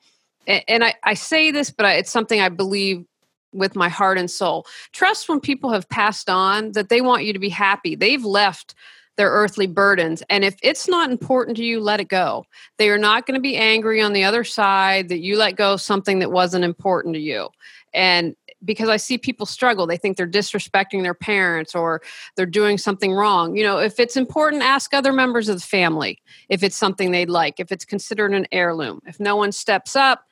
And 0.48 0.84
I, 0.84 0.94
I 1.04 1.14
say 1.14 1.52
this, 1.52 1.72
but 1.72 1.86
it's 1.98 2.12
something 2.12 2.40
I 2.40 2.50
believe 2.50 3.04
with 3.52 3.76
my 3.76 3.90
heart 3.90 4.18
and 4.18 4.30
soul. 4.30 4.66
Trust 4.94 5.28
when 5.28 5.40
people 5.40 5.72
have 5.72 5.90
passed 5.90 6.30
on 6.30 6.74
that 6.74 6.90
they 6.90 7.02
want 7.02 7.26
you 7.26 7.34
to 7.34 7.40
be 7.40 7.50
happy. 7.50 7.96
They've 7.96 8.24
left 8.24 8.76
their 9.18 9.30
earthly 9.30 9.68
burdens. 9.68 10.24
And 10.30 10.46
if 10.46 10.56
it's 10.62 10.88
not 10.88 11.10
important 11.10 11.58
to 11.58 11.66
you, 11.66 11.80
let 11.80 12.00
it 12.00 12.08
go. 12.08 12.46
They 12.78 12.90
are 12.90 13.00
not 13.00 13.26
going 13.26 13.36
to 13.36 13.42
be 13.42 13.58
angry 13.58 14.02
on 14.02 14.14
the 14.14 14.24
other 14.24 14.44
side 14.44 15.10
that 15.10 15.20
you 15.20 15.38
let 15.38 15.56
go 15.56 15.74
of 15.74 15.82
something 15.82 16.20
that 16.20 16.32
wasn't 16.32 16.64
important 16.64 17.16
to 17.16 17.20
you. 17.20 17.50
And 17.94 18.36
because 18.66 18.90
I 18.90 18.98
see 18.98 19.18
people 19.18 19.46
struggle. 19.46 19.88
They 19.88 19.98
think 19.98 20.18
they're 20.18 20.28
disrespecting 20.28 21.04
their 21.04 21.14
parents 21.14 21.76
or 21.76 22.02
they're 22.36 22.46
doing 22.46 22.78
something 22.78 23.14
wrong. 23.14 23.56
You 23.56 23.64
know, 23.64 23.78
if 23.80 24.00
it's 24.00 24.18
important, 24.18 24.64
ask 24.64 24.94
other 24.94 25.14
members 25.14 25.50
of 25.50 25.56
the 25.56 25.66
family 25.66 26.22
if 26.50 26.64
it's 26.64 26.76
something 26.76 27.12
they'd 27.12 27.30
like, 27.30 27.60
if 27.60 27.72
it's 27.72 27.86
considered 27.86 28.34
an 28.34 28.48
heirloom. 28.52 29.02
If 29.06 29.20
no 29.20 29.36
one 29.36 29.52
steps 29.52 29.96
up, 29.96 30.24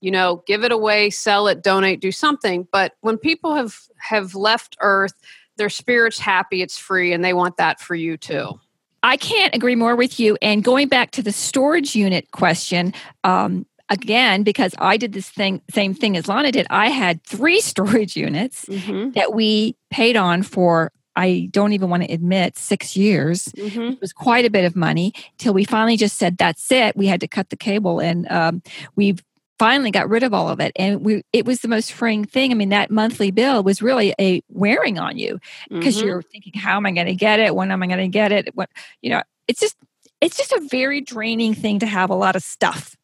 you 0.00 0.10
know, 0.10 0.42
give 0.46 0.64
it 0.64 0.72
away, 0.72 1.10
sell 1.10 1.48
it, 1.48 1.62
donate, 1.62 2.00
do 2.00 2.12
something. 2.12 2.66
But 2.72 2.94
when 3.00 3.18
people 3.18 3.54
have 3.54 3.78
have 3.98 4.34
left 4.34 4.76
earth, 4.80 5.14
their 5.56 5.70
spirit's 5.70 6.18
happy, 6.18 6.62
it's 6.62 6.78
free, 6.78 7.12
and 7.12 7.24
they 7.24 7.34
want 7.34 7.56
that 7.56 7.80
for 7.80 7.94
you 7.94 8.16
too. 8.16 8.58
I 9.04 9.16
can't 9.16 9.54
agree 9.54 9.74
more 9.74 9.96
with 9.96 10.20
you. 10.20 10.38
And 10.40 10.62
going 10.62 10.88
back 10.88 11.10
to 11.12 11.22
the 11.22 11.32
storage 11.32 11.96
unit 11.96 12.30
question, 12.30 12.94
um, 13.24 13.66
again 13.88 14.42
because 14.42 14.74
I 14.78 14.96
did 14.96 15.12
this 15.12 15.28
thing 15.28 15.62
same 15.70 15.94
thing 15.94 16.16
as 16.16 16.28
Lana 16.28 16.52
did. 16.52 16.66
I 16.70 16.88
had 16.88 17.22
three 17.24 17.60
storage 17.72 18.16
units 18.16 18.64
mm-hmm. 18.66 19.12
that 19.12 19.34
we 19.34 19.76
paid 19.90 20.16
on 20.16 20.42
for 20.42 20.92
I 21.14 21.48
don't 21.50 21.74
even 21.74 21.90
want 21.90 22.04
to 22.04 22.12
admit 22.12 22.56
six 22.56 22.96
years. 22.96 23.44
Mm-hmm. 23.56 23.92
It 23.92 24.00
was 24.00 24.14
quite 24.14 24.46
a 24.46 24.50
bit 24.50 24.64
of 24.64 24.74
money 24.74 25.12
till 25.36 25.52
we 25.52 25.64
finally 25.64 25.98
just 25.98 26.16
said 26.16 26.38
that's 26.38 26.72
it. 26.72 26.96
We 26.96 27.06
had 27.06 27.20
to 27.20 27.28
cut 27.28 27.50
the 27.50 27.56
cable 27.56 28.00
and 28.00 28.30
um, 28.30 28.62
we've 28.96 29.22
finally 29.58 29.90
got 29.90 30.08
rid 30.08 30.24
of 30.24 30.34
all 30.34 30.48
of 30.48 30.58
it 30.58 30.72
and 30.74 31.04
we 31.04 31.22
it 31.32 31.46
was 31.46 31.60
the 31.60 31.68
most 31.68 31.92
freeing 31.92 32.24
thing 32.24 32.50
i 32.50 32.54
mean 32.54 32.70
that 32.70 32.90
monthly 32.90 33.30
bill 33.30 33.62
was 33.62 33.80
really 33.80 34.12
a 34.18 34.42
wearing 34.48 34.98
on 34.98 35.16
you 35.16 35.38
because 35.68 35.98
mm-hmm. 35.98 36.08
you're 36.08 36.22
thinking 36.22 36.52
how 36.54 36.76
am 36.76 36.84
i 36.84 36.90
going 36.90 37.06
to 37.06 37.14
get 37.14 37.38
it 37.38 37.54
when 37.54 37.70
am 37.70 37.80
i 37.80 37.86
going 37.86 37.98
to 37.98 38.08
get 38.08 38.32
it 38.32 38.48
what 38.56 38.68
you 39.02 39.10
know 39.10 39.22
it's 39.46 39.60
just 39.60 39.76
it's 40.20 40.36
just 40.36 40.50
a 40.50 40.66
very 40.68 41.00
draining 41.00 41.54
thing 41.54 41.78
to 41.78 41.86
have 41.86 42.10
a 42.10 42.14
lot 42.14 42.34
of 42.34 42.42
stuff 42.42 42.96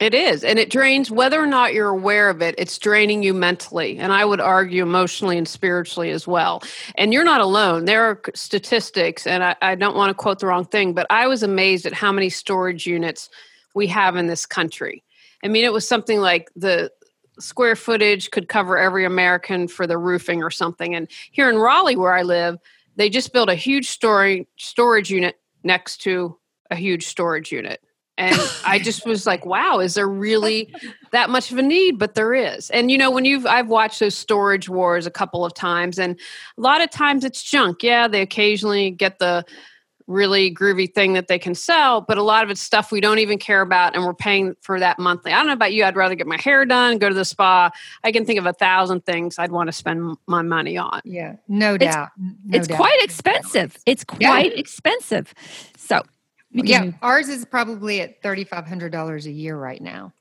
it 0.00 0.14
is. 0.14 0.44
And 0.44 0.58
it 0.58 0.70
drains, 0.70 1.10
whether 1.10 1.42
or 1.42 1.46
not 1.46 1.74
you're 1.74 1.88
aware 1.88 2.30
of 2.30 2.40
it, 2.40 2.54
it's 2.56 2.78
draining 2.78 3.22
you 3.22 3.34
mentally. 3.34 3.98
And 3.98 4.12
I 4.12 4.24
would 4.24 4.40
argue 4.40 4.82
emotionally 4.82 5.36
and 5.36 5.48
spiritually 5.48 6.10
as 6.10 6.26
well. 6.26 6.62
And 6.96 7.12
you're 7.12 7.24
not 7.24 7.40
alone. 7.40 7.84
There 7.84 8.04
are 8.04 8.20
statistics, 8.34 9.26
and 9.26 9.42
I, 9.42 9.56
I 9.60 9.74
don't 9.74 9.96
want 9.96 10.10
to 10.10 10.14
quote 10.14 10.38
the 10.38 10.46
wrong 10.46 10.64
thing, 10.64 10.92
but 10.92 11.06
I 11.10 11.26
was 11.26 11.42
amazed 11.42 11.84
at 11.84 11.92
how 11.92 12.12
many 12.12 12.28
storage 12.28 12.86
units 12.86 13.28
we 13.74 13.88
have 13.88 14.14
in 14.14 14.28
this 14.28 14.46
country. 14.46 15.02
I 15.42 15.48
mean, 15.48 15.64
it 15.64 15.72
was 15.72 15.86
something 15.86 16.20
like 16.20 16.50
the 16.54 16.92
square 17.40 17.76
footage 17.76 18.30
could 18.30 18.48
cover 18.48 18.78
every 18.78 19.04
American 19.04 19.66
for 19.66 19.86
the 19.86 19.98
roofing 19.98 20.42
or 20.42 20.50
something. 20.50 20.94
And 20.94 21.08
here 21.32 21.50
in 21.50 21.58
Raleigh, 21.58 21.96
where 21.96 22.14
I 22.14 22.22
live, 22.22 22.58
they 22.96 23.08
just 23.08 23.32
built 23.32 23.48
a 23.48 23.54
huge 23.54 23.88
storage 23.88 24.46
storage 24.56 25.10
unit 25.10 25.38
next 25.64 25.98
to 25.98 26.36
a 26.70 26.76
huge 26.76 27.06
storage 27.06 27.52
unit 27.52 27.80
and 28.18 28.36
i 28.64 28.78
just 28.88 29.06
was 29.06 29.26
like 29.26 29.46
wow 29.46 29.78
is 29.78 29.94
there 29.94 30.08
really 30.08 30.70
that 31.10 31.30
much 31.30 31.50
of 31.50 31.58
a 31.58 31.62
need? 31.62 31.98
But 31.98 32.14
there 32.14 32.34
is. 32.34 32.70
And 32.70 32.90
you 32.90 32.98
know 32.98 33.10
when 33.10 33.24
you've 33.24 33.46
i've 33.46 33.68
watched 33.68 34.00
those 34.00 34.14
storage 34.14 34.68
wars 34.68 35.06
a 35.06 35.10
couple 35.10 35.44
of 35.44 35.54
times 35.54 35.98
and 35.98 36.18
a 36.56 36.60
lot 36.60 36.80
of 36.80 36.90
times 36.90 37.24
it's 37.24 37.42
junk. 37.42 37.82
Yeah 37.82 38.08
they 38.08 38.20
occasionally 38.20 38.90
get 38.90 39.18
the 39.18 39.44
really 40.06 40.52
groovy 40.54 40.90
thing 40.90 41.12
that 41.12 41.28
they 41.28 41.38
can 41.38 41.54
sell 41.54 42.00
but 42.00 42.16
a 42.16 42.22
lot 42.22 42.42
of 42.42 42.48
it's 42.48 42.62
stuff 42.62 42.90
we 42.90 42.98
don't 42.98 43.18
even 43.18 43.36
care 43.36 43.60
about 43.60 43.94
and 43.94 44.04
we're 44.04 44.14
paying 44.14 44.56
for 44.62 44.80
that 44.80 44.98
monthly. 44.98 45.32
I 45.32 45.36
don't 45.36 45.48
know 45.48 45.52
about 45.52 45.74
you 45.74 45.84
i'd 45.84 45.96
rather 45.96 46.14
get 46.14 46.26
my 46.26 46.40
hair 46.40 46.64
done 46.64 46.98
go 46.98 47.08
to 47.08 47.14
the 47.14 47.26
spa. 47.26 47.70
I 48.02 48.12
can 48.12 48.24
think 48.24 48.38
of 48.38 48.46
a 48.46 48.54
thousand 48.54 49.04
things 49.04 49.38
i'd 49.38 49.52
want 49.52 49.68
to 49.68 49.72
spend 49.72 50.16
my 50.26 50.42
money 50.42 50.78
on. 50.78 51.00
Yeah 51.04 51.36
no 51.46 51.76
doubt. 51.76 52.08
It's, 52.16 52.36
no 52.44 52.58
it's 52.58 52.68
doubt. 52.68 52.76
quite 52.76 53.02
expensive. 53.02 53.76
It's 53.86 54.04
quite 54.04 54.52
yeah. 54.52 54.58
expensive. 54.58 55.34
So 55.76 56.02
yeah, 56.66 56.90
ours 57.02 57.28
is 57.28 57.44
probably 57.44 58.00
at 58.00 58.22
thirty 58.22 58.44
five 58.44 58.66
hundred 58.66 58.92
dollars 58.92 59.26
a 59.26 59.32
year 59.32 59.56
right 59.56 59.80
now. 59.80 60.12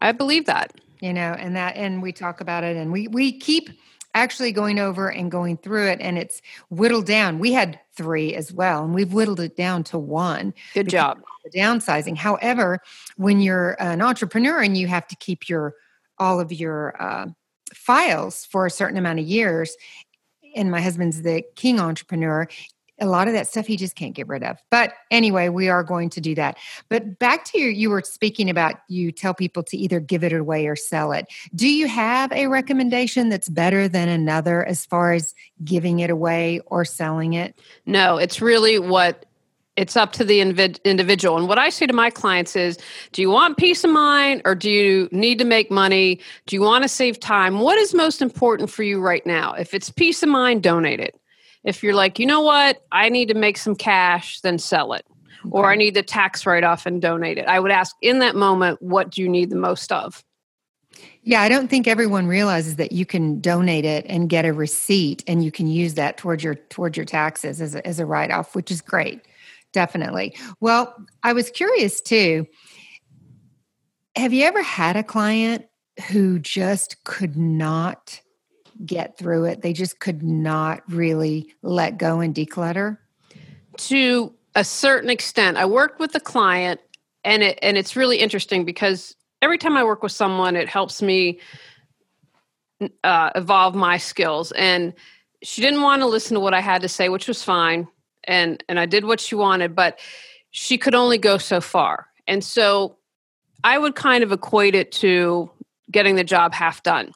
I 0.00 0.12
believe 0.12 0.46
that. 0.46 0.80
You 1.00 1.12
know, 1.12 1.34
and 1.38 1.54
that, 1.56 1.76
and 1.76 2.02
we 2.02 2.12
talk 2.12 2.40
about 2.40 2.64
it, 2.64 2.76
and 2.76 2.90
we 2.90 3.08
we 3.08 3.38
keep 3.38 3.68
actually 4.14 4.52
going 4.52 4.78
over 4.78 5.10
and 5.10 5.30
going 5.30 5.56
through 5.58 5.88
it, 5.88 6.00
and 6.00 6.16
it's 6.16 6.40
whittled 6.70 7.06
down. 7.06 7.38
We 7.38 7.52
had 7.52 7.78
three 7.96 8.34
as 8.34 8.52
well, 8.52 8.84
and 8.84 8.94
we've 8.94 9.12
whittled 9.12 9.40
it 9.40 9.56
down 9.56 9.84
to 9.84 9.98
one. 9.98 10.54
Good 10.72 10.88
job. 10.88 11.20
The 11.44 11.58
downsizing. 11.58 12.16
However, 12.16 12.80
when 13.16 13.40
you're 13.40 13.76
an 13.80 14.00
entrepreneur 14.00 14.62
and 14.62 14.76
you 14.76 14.86
have 14.86 15.06
to 15.08 15.16
keep 15.16 15.48
your 15.48 15.74
all 16.18 16.40
of 16.40 16.52
your 16.52 17.00
uh, 17.02 17.26
files 17.74 18.46
for 18.46 18.66
a 18.66 18.70
certain 18.70 18.96
amount 18.96 19.18
of 19.18 19.26
years, 19.26 19.76
and 20.54 20.70
my 20.70 20.80
husband's 20.80 21.22
the 21.22 21.42
king 21.56 21.80
entrepreneur 21.80 22.48
a 23.00 23.06
lot 23.06 23.26
of 23.26 23.34
that 23.34 23.48
stuff 23.48 23.66
he 23.66 23.76
just 23.76 23.96
can't 23.96 24.14
get 24.14 24.28
rid 24.28 24.42
of. 24.44 24.58
But 24.70 24.92
anyway, 25.10 25.48
we 25.48 25.68
are 25.68 25.82
going 25.82 26.10
to 26.10 26.20
do 26.20 26.34
that. 26.36 26.56
But 26.88 27.18
back 27.18 27.44
to 27.46 27.60
you, 27.60 27.68
you 27.68 27.90
were 27.90 28.02
speaking 28.02 28.48
about 28.48 28.76
you 28.88 29.10
tell 29.10 29.34
people 29.34 29.62
to 29.64 29.76
either 29.76 30.00
give 30.00 30.22
it 30.22 30.32
away 30.32 30.66
or 30.66 30.76
sell 30.76 31.12
it. 31.12 31.26
Do 31.54 31.68
you 31.68 31.88
have 31.88 32.30
a 32.32 32.46
recommendation 32.46 33.28
that's 33.28 33.48
better 33.48 33.88
than 33.88 34.08
another 34.08 34.64
as 34.64 34.86
far 34.86 35.12
as 35.12 35.34
giving 35.64 36.00
it 36.00 36.10
away 36.10 36.60
or 36.66 36.84
selling 36.84 37.32
it? 37.32 37.58
No, 37.86 38.16
it's 38.16 38.40
really 38.40 38.78
what 38.78 39.26
it's 39.76 39.96
up 39.96 40.12
to 40.12 40.24
the 40.24 40.40
individual. 40.40 41.36
And 41.36 41.48
what 41.48 41.58
I 41.58 41.68
say 41.68 41.86
to 41.86 41.92
my 41.92 42.08
clients 42.08 42.54
is 42.54 42.78
do 43.10 43.20
you 43.20 43.28
want 43.28 43.56
peace 43.56 43.82
of 43.82 43.90
mind 43.90 44.40
or 44.44 44.54
do 44.54 44.70
you 44.70 45.08
need 45.10 45.38
to 45.40 45.44
make 45.44 45.68
money? 45.68 46.20
Do 46.46 46.54
you 46.54 46.62
want 46.62 46.84
to 46.84 46.88
save 46.88 47.18
time? 47.18 47.58
What 47.58 47.76
is 47.78 47.92
most 47.92 48.22
important 48.22 48.70
for 48.70 48.84
you 48.84 49.00
right 49.00 49.26
now? 49.26 49.52
If 49.54 49.74
it's 49.74 49.90
peace 49.90 50.22
of 50.22 50.28
mind, 50.28 50.62
donate 50.62 51.00
it 51.00 51.18
if 51.64 51.82
you're 51.82 51.94
like, 51.94 52.18
you 52.18 52.26
know 52.26 52.40
what, 52.40 52.82
I 52.92 53.08
need 53.08 53.28
to 53.28 53.34
make 53.34 53.58
some 53.58 53.74
cash, 53.74 54.40
then 54.40 54.58
sell 54.58 54.92
it. 54.92 55.04
Okay. 55.40 55.50
Or 55.50 55.70
I 55.70 55.76
need 55.76 55.94
the 55.94 56.02
tax 56.02 56.46
write 56.46 56.64
off 56.64 56.86
and 56.86 57.02
donate 57.02 57.38
it. 57.38 57.46
I 57.46 57.60
would 57.60 57.70
ask 57.70 57.94
in 58.00 58.18
that 58.20 58.36
moment, 58.36 58.80
what 58.80 59.10
do 59.10 59.22
you 59.22 59.28
need 59.28 59.50
the 59.50 59.56
most 59.56 59.92
of? 59.92 60.24
Yeah, 61.22 61.42
I 61.42 61.48
don't 61.48 61.68
think 61.68 61.88
everyone 61.88 62.26
realizes 62.26 62.76
that 62.76 62.92
you 62.92 63.06
can 63.06 63.40
donate 63.40 63.84
it 63.84 64.04
and 64.08 64.28
get 64.28 64.44
a 64.44 64.52
receipt 64.52 65.24
and 65.26 65.42
you 65.42 65.50
can 65.50 65.66
use 65.66 65.94
that 65.94 66.18
towards 66.18 66.44
your 66.44 66.54
towards 66.54 66.96
your 66.96 67.06
taxes 67.06 67.60
as 67.60 67.74
a, 67.74 67.86
as 67.86 67.98
a 67.98 68.06
write 68.06 68.30
off, 68.30 68.54
which 68.54 68.70
is 68.70 68.80
great. 68.80 69.22
Definitely. 69.72 70.36
Well, 70.60 70.94
I 71.22 71.32
was 71.32 71.50
curious 71.50 72.00
too. 72.00 72.46
Have 74.16 74.32
you 74.32 74.44
ever 74.44 74.62
had 74.62 74.96
a 74.96 75.02
client 75.02 75.66
who 76.10 76.38
just 76.38 77.02
could 77.04 77.36
not 77.36 78.20
get 78.84 79.18
through 79.18 79.44
it. 79.44 79.62
They 79.62 79.72
just 79.72 80.00
could 80.00 80.22
not 80.22 80.82
really 80.88 81.54
let 81.62 81.98
go 81.98 82.20
and 82.20 82.34
declutter. 82.34 82.98
To 83.78 84.32
a 84.54 84.64
certain 84.64 85.10
extent, 85.10 85.56
I 85.56 85.66
worked 85.66 85.98
with 86.00 86.14
a 86.14 86.20
client, 86.20 86.80
and 87.24 87.42
it 87.42 87.58
and 87.62 87.76
it's 87.76 87.96
really 87.96 88.18
interesting 88.18 88.64
because 88.64 89.16
every 89.42 89.58
time 89.58 89.76
I 89.76 89.84
work 89.84 90.02
with 90.02 90.12
someone, 90.12 90.56
it 90.56 90.68
helps 90.68 91.02
me 91.02 91.40
uh, 93.02 93.30
evolve 93.34 93.74
my 93.74 93.96
skills. 93.96 94.52
And 94.52 94.94
she 95.42 95.60
didn't 95.60 95.82
want 95.82 96.02
to 96.02 96.06
listen 96.06 96.34
to 96.34 96.40
what 96.40 96.54
I 96.54 96.60
had 96.60 96.82
to 96.82 96.88
say, 96.88 97.08
which 97.08 97.28
was 97.28 97.42
fine, 97.42 97.88
and 98.24 98.62
and 98.68 98.78
I 98.78 98.86
did 98.86 99.04
what 99.04 99.20
she 99.20 99.34
wanted, 99.34 99.74
but 99.74 99.98
she 100.50 100.78
could 100.78 100.94
only 100.94 101.18
go 101.18 101.38
so 101.38 101.60
far. 101.60 102.06
And 102.26 102.42
so 102.42 102.96
I 103.64 103.78
would 103.78 103.94
kind 103.94 104.22
of 104.22 104.30
equate 104.30 104.74
it 104.74 104.92
to 104.92 105.50
getting 105.90 106.16
the 106.16 106.24
job 106.24 106.54
half 106.54 106.82
done. 106.82 107.12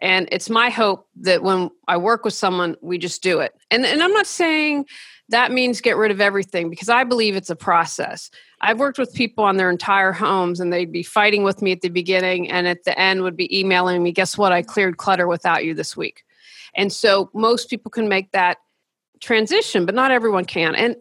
And 0.00 0.28
it's 0.30 0.48
my 0.48 0.70
hope 0.70 1.08
that 1.22 1.42
when 1.42 1.70
I 1.88 1.96
work 1.96 2.24
with 2.24 2.34
someone, 2.34 2.76
we 2.80 2.98
just 2.98 3.22
do 3.22 3.40
it. 3.40 3.52
And, 3.70 3.84
and 3.84 4.02
I'm 4.02 4.12
not 4.12 4.26
saying 4.26 4.86
that 5.30 5.52
means 5.52 5.80
get 5.80 5.96
rid 5.96 6.10
of 6.10 6.20
everything 6.20 6.70
because 6.70 6.88
I 6.88 7.04
believe 7.04 7.36
it's 7.36 7.50
a 7.50 7.56
process. 7.56 8.30
I've 8.60 8.78
worked 8.78 8.98
with 8.98 9.12
people 9.12 9.44
on 9.44 9.56
their 9.56 9.70
entire 9.70 10.12
homes 10.12 10.60
and 10.60 10.72
they'd 10.72 10.92
be 10.92 11.02
fighting 11.02 11.42
with 11.42 11.62
me 11.62 11.72
at 11.72 11.80
the 11.80 11.88
beginning 11.88 12.50
and 12.50 12.66
at 12.66 12.84
the 12.84 12.98
end 12.98 13.22
would 13.22 13.36
be 13.36 13.58
emailing 13.58 14.02
me, 14.02 14.12
guess 14.12 14.38
what? 14.38 14.52
I 14.52 14.62
cleared 14.62 14.96
clutter 14.96 15.26
without 15.26 15.64
you 15.64 15.74
this 15.74 15.96
week. 15.96 16.24
And 16.74 16.92
so 16.92 17.30
most 17.34 17.68
people 17.68 17.90
can 17.90 18.08
make 18.08 18.30
that 18.32 18.58
transition, 19.20 19.84
but 19.84 19.94
not 19.94 20.10
everyone 20.10 20.44
can. 20.44 20.74
And 20.74 20.96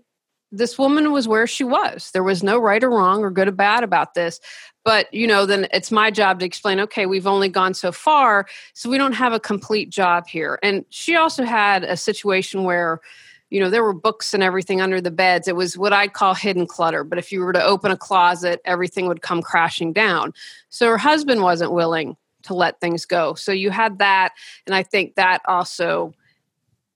this 0.52 0.78
woman 0.78 1.12
was 1.12 1.28
where 1.28 1.46
she 1.46 1.64
was. 1.64 2.12
There 2.12 2.24
was 2.24 2.42
no 2.42 2.58
right 2.58 2.84
or 2.84 2.90
wrong 2.90 3.24
or 3.24 3.32
good 3.32 3.48
or 3.48 3.52
bad 3.52 3.84
about 3.84 4.14
this 4.14 4.40
but 4.88 5.14
you 5.14 5.28
know 5.28 5.46
then 5.46 5.68
it's 5.74 5.92
my 5.92 6.10
job 6.10 6.40
to 6.40 6.46
explain 6.46 6.80
okay 6.80 7.06
we've 7.06 7.28
only 7.28 7.50
gone 7.50 7.74
so 7.74 7.92
far 7.92 8.48
so 8.74 8.90
we 8.90 8.98
don't 8.98 9.12
have 9.12 9.34
a 9.34 9.40
complete 9.40 9.90
job 9.90 10.26
here. 10.30 10.58
And 10.64 10.86
she 10.90 11.18
also 11.18 11.44
had 11.44 11.84
a 11.84 11.98
situation 11.98 12.64
where 12.64 13.02
you 13.50 13.60
know 13.60 13.70
there 13.70 13.84
were 13.84 13.92
books 13.92 14.34
and 14.34 14.42
everything 14.42 14.80
under 14.80 15.02
the 15.02 15.12
beds. 15.12 15.50
It 15.50 15.58
was 15.58 15.78
what 15.78 15.92
i'd 15.92 16.14
call 16.14 16.34
hidden 16.34 16.66
clutter 16.66 17.04
but 17.04 17.20
if 17.20 17.34
you 17.34 17.42
were 17.42 17.52
to 17.52 17.62
open 17.62 17.92
a 17.92 17.98
closet 17.98 18.62
everything 18.64 19.08
would 19.10 19.22
come 19.22 19.42
crashing 19.42 19.92
down. 19.92 20.34
So 20.70 20.88
her 20.88 20.98
husband 20.98 21.42
wasn't 21.42 21.74
willing 21.74 22.16
to 22.44 22.54
let 22.54 22.80
things 22.80 23.06
go. 23.06 23.34
So 23.34 23.52
you 23.52 23.72
had 23.72 24.00
that 24.00 24.32
and 24.66 24.74
i 24.74 24.84
think 24.84 25.16
that 25.16 25.42
also 25.50 26.14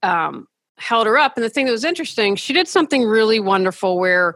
um, 0.02 0.48
held 0.78 1.06
her 1.06 1.18
up. 1.18 1.36
And 1.36 1.44
the 1.44 1.50
thing 1.50 1.66
that 1.66 1.72
was 1.72 1.84
interesting 1.84 2.36
she 2.36 2.54
did 2.54 2.68
something 2.68 3.02
really 3.04 3.38
wonderful 3.38 3.98
where 3.98 4.34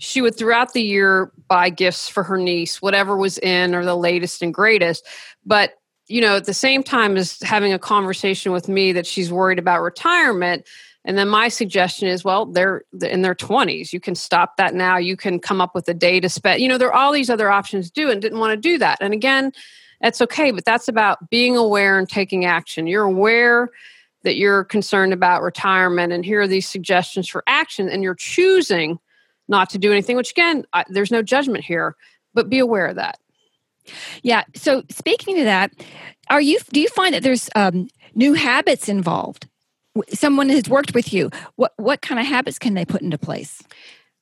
she 0.00 0.22
would 0.22 0.34
throughout 0.34 0.72
the 0.72 0.82
year 0.82 1.30
buy 1.46 1.68
gifts 1.68 2.08
for 2.08 2.22
her 2.22 2.38
niece, 2.38 2.80
whatever 2.80 3.16
was 3.16 3.38
in 3.38 3.74
or 3.74 3.84
the 3.84 3.96
latest 3.96 4.42
and 4.42 4.52
greatest. 4.52 5.06
But, 5.44 5.74
you 6.08 6.20
know, 6.20 6.36
at 6.36 6.46
the 6.46 6.54
same 6.54 6.82
time 6.82 7.16
as 7.16 7.38
having 7.42 7.72
a 7.72 7.78
conversation 7.78 8.50
with 8.50 8.66
me 8.66 8.92
that 8.92 9.06
she's 9.06 9.30
worried 9.30 9.58
about 9.58 9.82
retirement. 9.82 10.66
And 11.04 11.18
then 11.18 11.28
my 11.28 11.48
suggestion 11.48 12.08
is, 12.08 12.24
well, 12.24 12.46
they're 12.46 12.82
in 13.02 13.22
their 13.22 13.34
20s. 13.34 13.92
You 13.92 14.00
can 14.00 14.14
stop 14.14 14.56
that 14.56 14.74
now. 14.74 14.96
You 14.96 15.16
can 15.16 15.38
come 15.38 15.60
up 15.60 15.74
with 15.74 15.86
a 15.88 15.94
day 15.94 16.18
to 16.18 16.28
spend. 16.28 16.62
You 16.62 16.68
know, 16.68 16.78
there 16.78 16.88
are 16.88 17.04
all 17.04 17.12
these 17.12 17.30
other 17.30 17.50
options 17.50 17.86
to 17.86 17.92
do 17.92 18.10
and 18.10 18.22
didn't 18.22 18.38
want 18.38 18.52
to 18.52 18.56
do 18.56 18.78
that. 18.78 18.98
And 19.00 19.12
again, 19.12 19.52
that's 20.00 20.22
okay, 20.22 20.50
but 20.50 20.64
that's 20.64 20.88
about 20.88 21.28
being 21.28 21.58
aware 21.58 21.98
and 21.98 22.08
taking 22.08 22.46
action. 22.46 22.86
You're 22.86 23.04
aware 23.04 23.68
that 24.22 24.36
you're 24.36 24.64
concerned 24.64 25.12
about 25.12 25.42
retirement, 25.42 26.12
and 26.12 26.24
here 26.24 26.40
are 26.40 26.48
these 26.48 26.66
suggestions 26.66 27.28
for 27.28 27.42
action, 27.46 27.88
and 27.88 28.02
you're 28.02 28.14
choosing 28.14 28.98
not 29.50 29.68
to 29.70 29.78
do 29.78 29.92
anything, 29.92 30.16
which 30.16 30.30
again, 30.30 30.64
I, 30.72 30.84
there's 30.88 31.10
no 31.10 31.22
judgment 31.22 31.64
here, 31.64 31.96
but 32.32 32.48
be 32.48 32.58
aware 32.58 32.86
of 32.86 32.96
that. 32.96 33.18
Yeah. 34.22 34.44
So 34.54 34.82
speaking 34.88 35.36
to 35.36 35.44
that, 35.44 35.72
are 36.28 36.40
you 36.40 36.58
do 36.72 36.80
you 36.80 36.88
find 36.88 37.14
that 37.14 37.22
there's 37.22 37.50
um, 37.54 37.88
new 38.14 38.34
habits 38.34 38.88
involved? 38.88 39.48
Someone 40.08 40.48
has 40.48 40.68
worked 40.68 40.94
with 40.94 41.12
you. 41.12 41.30
What 41.56 41.72
what 41.76 42.00
kind 42.00 42.20
of 42.20 42.26
habits 42.26 42.58
can 42.58 42.74
they 42.74 42.84
put 42.84 43.02
into 43.02 43.18
place? 43.18 43.62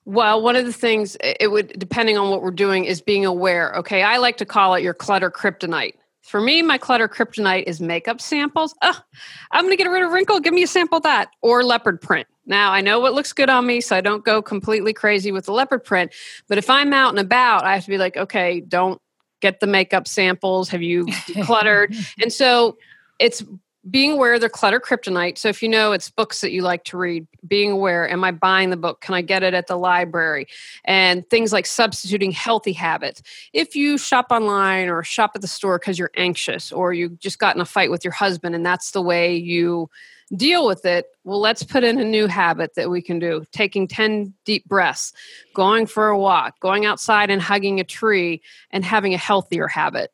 Well, 0.04 0.40
one 0.40 0.56
of 0.56 0.64
the 0.64 0.72
things 0.72 1.16
it 1.20 1.50
would 1.50 1.78
depending 1.78 2.16
on 2.16 2.30
what 2.30 2.42
we're 2.42 2.50
doing 2.50 2.86
is 2.86 3.02
being 3.02 3.26
aware. 3.26 3.74
Okay, 3.74 4.02
I 4.02 4.16
like 4.16 4.38
to 4.38 4.46
call 4.46 4.74
it 4.74 4.82
your 4.82 4.94
clutter 4.94 5.30
kryptonite. 5.30 5.94
For 6.22 6.40
me, 6.40 6.62
my 6.62 6.78
clutter 6.78 7.08
kryptonite 7.08 7.64
is 7.64 7.80
makeup 7.80 8.20
samples. 8.20 8.74
Oh, 8.82 9.00
I'm 9.50 9.64
going 9.64 9.76
to 9.76 9.82
get 9.82 9.88
rid 9.90 10.02
of 10.02 10.12
wrinkle. 10.12 10.40
Give 10.40 10.52
me 10.52 10.62
a 10.62 10.66
sample 10.66 11.00
that 11.00 11.30
or 11.40 11.64
leopard 11.64 12.02
print. 12.02 12.26
Now, 12.48 12.72
I 12.72 12.80
know 12.80 12.98
what 12.98 13.12
looks 13.12 13.32
good 13.32 13.50
on 13.50 13.66
me, 13.66 13.80
so 13.80 13.94
I 13.94 14.00
don't 14.00 14.24
go 14.24 14.40
completely 14.40 14.92
crazy 14.92 15.30
with 15.30 15.44
the 15.44 15.52
leopard 15.52 15.84
print. 15.84 16.12
But 16.48 16.58
if 16.58 16.70
I'm 16.70 16.92
out 16.92 17.10
and 17.10 17.18
about, 17.18 17.64
I 17.64 17.74
have 17.74 17.84
to 17.84 17.90
be 17.90 17.98
like, 17.98 18.16
okay, 18.16 18.60
don't 18.60 19.00
get 19.40 19.60
the 19.60 19.66
makeup 19.66 20.08
samples? 20.08 20.70
Have 20.70 20.82
you 20.82 21.06
decluttered? 21.06 21.94
and 22.22 22.32
so 22.32 22.78
it's 23.18 23.44
being 23.90 24.12
aware 24.12 24.34
of 24.34 24.40
their 24.40 24.48
clutter 24.48 24.80
kryptonite. 24.80 25.38
So 25.38 25.48
if 25.48 25.62
you 25.62 25.68
know 25.68 25.92
it's 25.92 26.10
books 26.10 26.40
that 26.40 26.52
you 26.52 26.62
like 26.62 26.84
to 26.84 26.96
read, 26.96 27.26
being 27.46 27.70
aware, 27.70 28.08
am 28.08 28.24
I 28.24 28.32
buying 28.32 28.70
the 28.70 28.76
book? 28.76 29.00
Can 29.00 29.14
I 29.14 29.22
get 29.22 29.42
it 29.42 29.54
at 29.54 29.66
the 29.66 29.76
library? 29.76 30.46
And 30.84 31.28
things 31.30 31.52
like 31.52 31.66
substituting 31.66 32.32
healthy 32.32 32.72
habits. 32.72 33.22
If 33.52 33.76
you 33.76 33.98
shop 33.98 34.26
online 34.30 34.88
or 34.88 35.02
shop 35.02 35.32
at 35.34 35.40
the 35.40 35.48
store 35.48 35.78
because 35.78 35.98
you're 35.98 36.10
anxious 36.16 36.72
or 36.72 36.92
you 36.92 37.10
just 37.10 37.38
got 37.38 37.54
in 37.54 37.60
a 37.60 37.66
fight 37.66 37.90
with 37.90 38.04
your 38.04 38.12
husband 38.12 38.54
and 38.54 38.64
that's 38.64 38.90
the 38.90 39.02
way 39.02 39.34
you 39.34 39.88
deal 40.36 40.66
with 40.66 40.84
it, 40.84 41.06
well, 41.24 41.40
let's 41.40 41.62
put 41.62 41.84
in 41.84 41.98
a 41.98 42.04
new 42.04 42.26
habit 42.26 42.74
that 42.74 42.90
we 42.90 43.00
can 43.00 43.18
do. 43.18 43.44
Taking 43.52 43.88
10 43.88 44.34
deep 44.44 44.66
breaths, 44.66 45.12
going 45.54 45.86
for 45.86 46.08
a 46.08 46.18
walk, 46.18 46.60
going 46.60 46.84
outside 46.84 47.30
and 47.30 47.40
hugging 47.40 47.80
a 47.80 47.84
tree, 47.84 48.42
and 48.70 48.84
having 48.84 49.14
a 49.14 49.18
healthier 49.18 49.68
habit. 49.68 50.12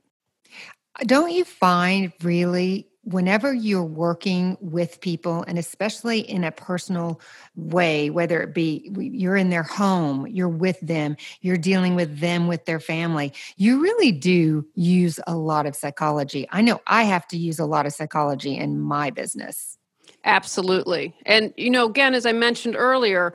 Don't 1.07 1.33
you 1.33 1.45
find 1.45 2.13
really 2.23 2.87
whenever 3.05 3.53
you're 3.53 3.85
working 3.85 4.57
with 4.61 5.01
people 5.01 5.45
and 5.47 5.59
especially 5.59 6.21
in 6.21 6.45
a 6.45 6.51
personal 6.51 7.21
way 7.55 8.11
whether 8.11 8.43
it 8.43 8.55
be 8.55 8.91
you're 8.99 9.37
in 9.37 9.51
their 9.51 9.63
home 9.63 10.27
you're 10.27 10.49
with 10.49 10.81
them 10.81 11.17
you're 11.41 11.57
dealing 11.57 11.95
with 11.95 12.21
them 12.21 12.47
with 12.47 12.65
their 12.65 12.81
family 12.81 13.33
you 13.57 13.83
really 13.83 14.11
do 14.13 14.67
use 14.75 15.21
a 15.27 15.37
lot 15.37 15.67
of 15.67 15.77
psychology. 15.77 16.47
I 16.51 16.63
know 16.63 16.81
i 16.87 17.05
have 17.05 17.27
to 17.29 17.37
use 17.37 17.59
a 17.59 17.67
lot 17.67 17.87
of 17.87 17.93
psychology 17.93 18.57
in 18.57 18.81
my 18.81 19.11
business. 19.11 19.79
Absolutely. 20.25 21.15
And 21.27 21.53
you 21.57 21.71
know 21.71 21.87
again 21.87 22.15
as 22.15 22.27
i 22.27 22.33
mentioned 22.33 22.77
earlier 22.77 23.35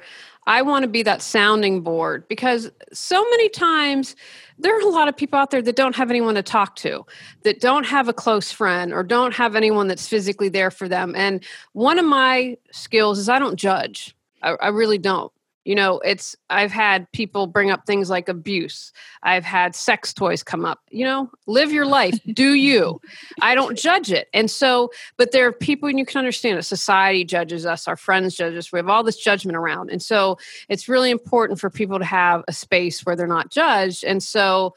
I 0.50 0.64
want 0.64 0.82
to 0.82 0.90
be 0.90 1.04
that 1.04 1.22
sounding 1.22 1.82
board 1.82 2.28
because 2.28 2.72
so 2.92 3.24
many 3.30 3.50
times 3.50 4.16
there 4.58 4.76
are 4.76 4.82
a 4.82 4.90
lot 4.90 5.08
of 5.08 5.16
people 5.16 5.38
out 5.38 5.52
there 5.52 5.62
that 5.62 5.76
don't 5.76 5.96
have 5.96 6.10
anyone 6.10 6.34
to 6.34 6.42
talk 6.42 6.76
to, 6.78 7.06
that 7.44 7.62
don't 7.62 7.86
have 7.86 8.08
a 8.08 8.14
close 8.14 8.52
friend 8.52 8.92
or 8.92 9.04
don't 9.04 9.36
have 9.36 9.56
anyone 9.56 9.88
that's 9.88 10.08
physically 10.08 10.50
there 10.50 10.72
for 10.72 10.90
them. 10.90 11.14
And 11.16 11.46
one 11.74 12.00
of 12.00 12.06
my 12.06 12.58
skills 12.72 13.20
is 13.20 13.30
I 13.30 13.38
don't 13.38 13.58
judge. 13.58 14.16
I, 14.42 14.56
I 14.60 14.68
really 14.70 14.98
don't 14.98 15.32
you 15.70 15.76
know 15.76 16.00
it's 16.00 16.36
i've 16.50 16.72
had 16.72 17.06
people 17.12 17.46
bring 17.46 17.70
up 17.70 17.86
things 17.86 18.10
like 18.10 18.28
abuse. 18.28 18.92
I've 19.22 19.44
had 19.44 19.76
sex 19.76 20.16
toys 20.16 20.42
come 20.42 20.66
up. 20.66 20.80
You 20.90 21.06
know 21.06 21.30
live 21.46 21.72
your 21.72 21.86
life. 21.86 22.20
Do 22.34 22.56
you? 22.56 23.00
I 23.44 23.54
don't 23.54 23.78
judge 23.78 24.12
it. 24.12 24.30
And 24.34 24.50
so 24.50 24.90
but 25.18 25.32
there 25.32 25.46
are 25.46 25.52
people 25.52 25.88
and 25.88 26.00
you 26.00 26.06
can 26.06 26.18
understand 26.18 26.58
it. 26.58 26.64
Society 26.64 27.24
judges 27.24 27.68
us. 27.68 27.88
Our 27.88 27.98
friends 27.98 28.36
judge 28.36 28.56
us. 28.56 28.72
We 28.72 28.80
have 28.80 28.90
all 28.90 29.04
this 29.04 29.18
judgment 29.18 29.56
around. 29.58 29.92
And 29.92 30.02
so 30.02 30.40
it's 30.70 30.90
really 30.90 31.12
important 31.12 31.60
for 31.60 31.70
people 31.70 32.00
to 32.00 32.06
have 32.06 32.44
a 32.48 32.54
space 32.54 33.06
where 33.06 33.16
they're 33.16 33.28
not 33.28 33.52
judged. 33.52 34.04
And 34.04 34.24
so 34.24 34.74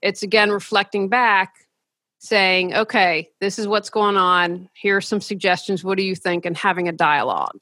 it's 0.00 0.22
again 0.22 0.52
reflecting 0.52 1.08
back 1.08 1.54
saying 2.18 2.72
okay 2.72 3.28
this 3.40 3.58
is 3.58 3.66
what's 3.66 3.90
going 3.90 4.16
on. 4.16 4.68
Here 4.74 4.98
are 4.98 5.00
some 5.00 5.20
suggestions. 5.20 5.82
What 5.82 5.98
do 5.98 6.04
you 6.04 6.14
think? 6.14 6.46
and 6.46 6.56
having 6.56 6.86
a 6.86 6.92
dialogue 6.92 7.58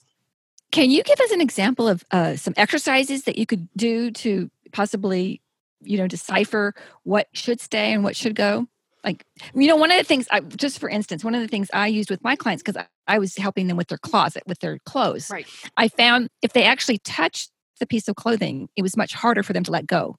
can 0.75 0.91
you 0.91 1.05
give 1.05 1.21
us 1.21 1.31
an 1.31 1.41
example 1.41 1.87
of 1.87 2.05
uh, 2.11 2.35
some 2.35 2.53
exercises 2.57 3.23
that 3.25 3.39
you 3.39 3.47
could 3.47 3.69
do 3.77 4.11
to 4.11 4.51
possibly, 4.73 5.41
you 5.81 5.97
know, 5.97 6.09
decipher 6.09 6.75
what 7.05 7.29
should 7.33 7.61
stay 7.61 7.93
and 7.93 8.03
what 8.03 8.17
should 8.17 8.35
go? 8.35 8.67
Like, 9.05 9.25
you 9.55 9.69
know, 9.69 9.77
one 9.77 9.93
of 9.93 9.99
the 9.99 10.05
things, 10.05 10.27
I, 10.33 10.41
just 10.41 10.81
for 10.81 10.89
instance, 10.89 11.23
one 11.23 11.37
of 11.37 11.43
the 11.43 11.47
things 11.47 11.71
I 11.73 11.87
used 11.87 12.11
with 12.11 12.25
my 12.25 12.35
clients, 12.35 12.61
because 12.65 12.77
I, 12.77 12.87
I 13.07 13.21
was 13.21 13.37
helping 13.37 13.69
them 13.69 13.77
with 13.77 13.87
their 13.87 13.99
closet, 13.99 14.43
with 14.49 14.59
their 14.59 14.81
clothes. 14.81 15.31
Right. 15.31 15.47
I 15.77 15.87
found 15.87 16.29
if 16.43 16.55
they 16.55 16.65
actually 16.65 16.99
touched 16.99 17.53
the 17.79 17.87
piece 17.87 18.09
of 18.09 18.17
clothing, 18.17 18.69
it 18.75 18.83
was 18.83 18.97
much 18.97 19.15
harder 19.15 19.45
for 19.45 19.53
them 19.53 19.63
to 19.65 19.71
let 19.71 19.87
go. 19.87 20.17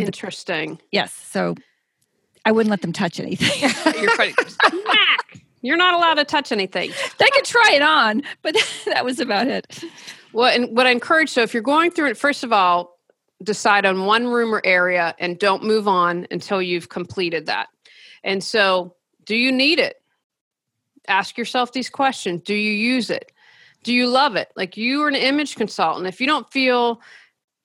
Interesting. 0.00 0.76
The, 0.76 0.82
yes. 0.92 1.12
So 1.12 1.56
I 2.46 2.52
wouldn't 2.52 2.70
let 2.70 2.80
them 2.80 2.94
touch 2.94 3.20
anything. 3.20 3.70
You're 4.00 4.16
funny. 4.16 4.34
You're 5.62 5.76
not 5.76 5.94
allowed 5.94 6.14
to 6.14 6.24
touch 6.24 6.52
anything. 6.52 6.90
They 7.18 7.28
could 7.32 7.44
try 7.44 7.72
it 7.74 7.82
on, 7.82 8.22
but 8.42 8.56
that 8.86 9.04
was 9.04 9.20
about 9.20 9.48
it. 9.48 9.84
Well, 10.32 10.46
and 10.46 10.76
what 10.76 10.86
I 10.86 10.90
encourage, 10.90 11.30
so 11.30 11.42
if 11.42 11.52
you're 11.52 11.62
going 11.62 11.90
through 11.90 12.10
it, 12.10 12.16
first 12.16 12.44
of 12.44 12.52
all, 12.52 12.98
decide 13.42 13.86
on 13.86 14.04
one 14.04 14.26
room 14.26 14.54
or 14.54 14.60
area 14.64 15.14
and 15.18 15.38
don't 15.38 15.64
move 15.64 15.88
on 15.88 16.26
until 16.30 16.60
you've 16.60 16.88
completed 16.88 17.46
that. 17.46 17.68
And 18.22 18.44
so, 18.44 18.94
do 19.24 19.34
you 19.34 19.50
need 19.50 19.78
it? 19.78 19.96
Ask 21.08 21.38
yourself 21.38 21.72
these 21.72 21.88
questions. 21.88 22.42
Do 22.42 22.54
you 22.54 22.72
use 22.72 23.10
it? 23.10 23.32
Do 23.82 23.94
you 23.94 24.06
love 24.06 24.36
it? 24.36 24.52
Like 24.56 24.76
you 24.76 25.02
are 25.02 25.08
an 25.08 25.14
image 25.14 25.56
consultant. 25.56 26.06
If 26.06 26.20
you 26.20 26.26
don't 26.26 26.50
feel 26.52 27.00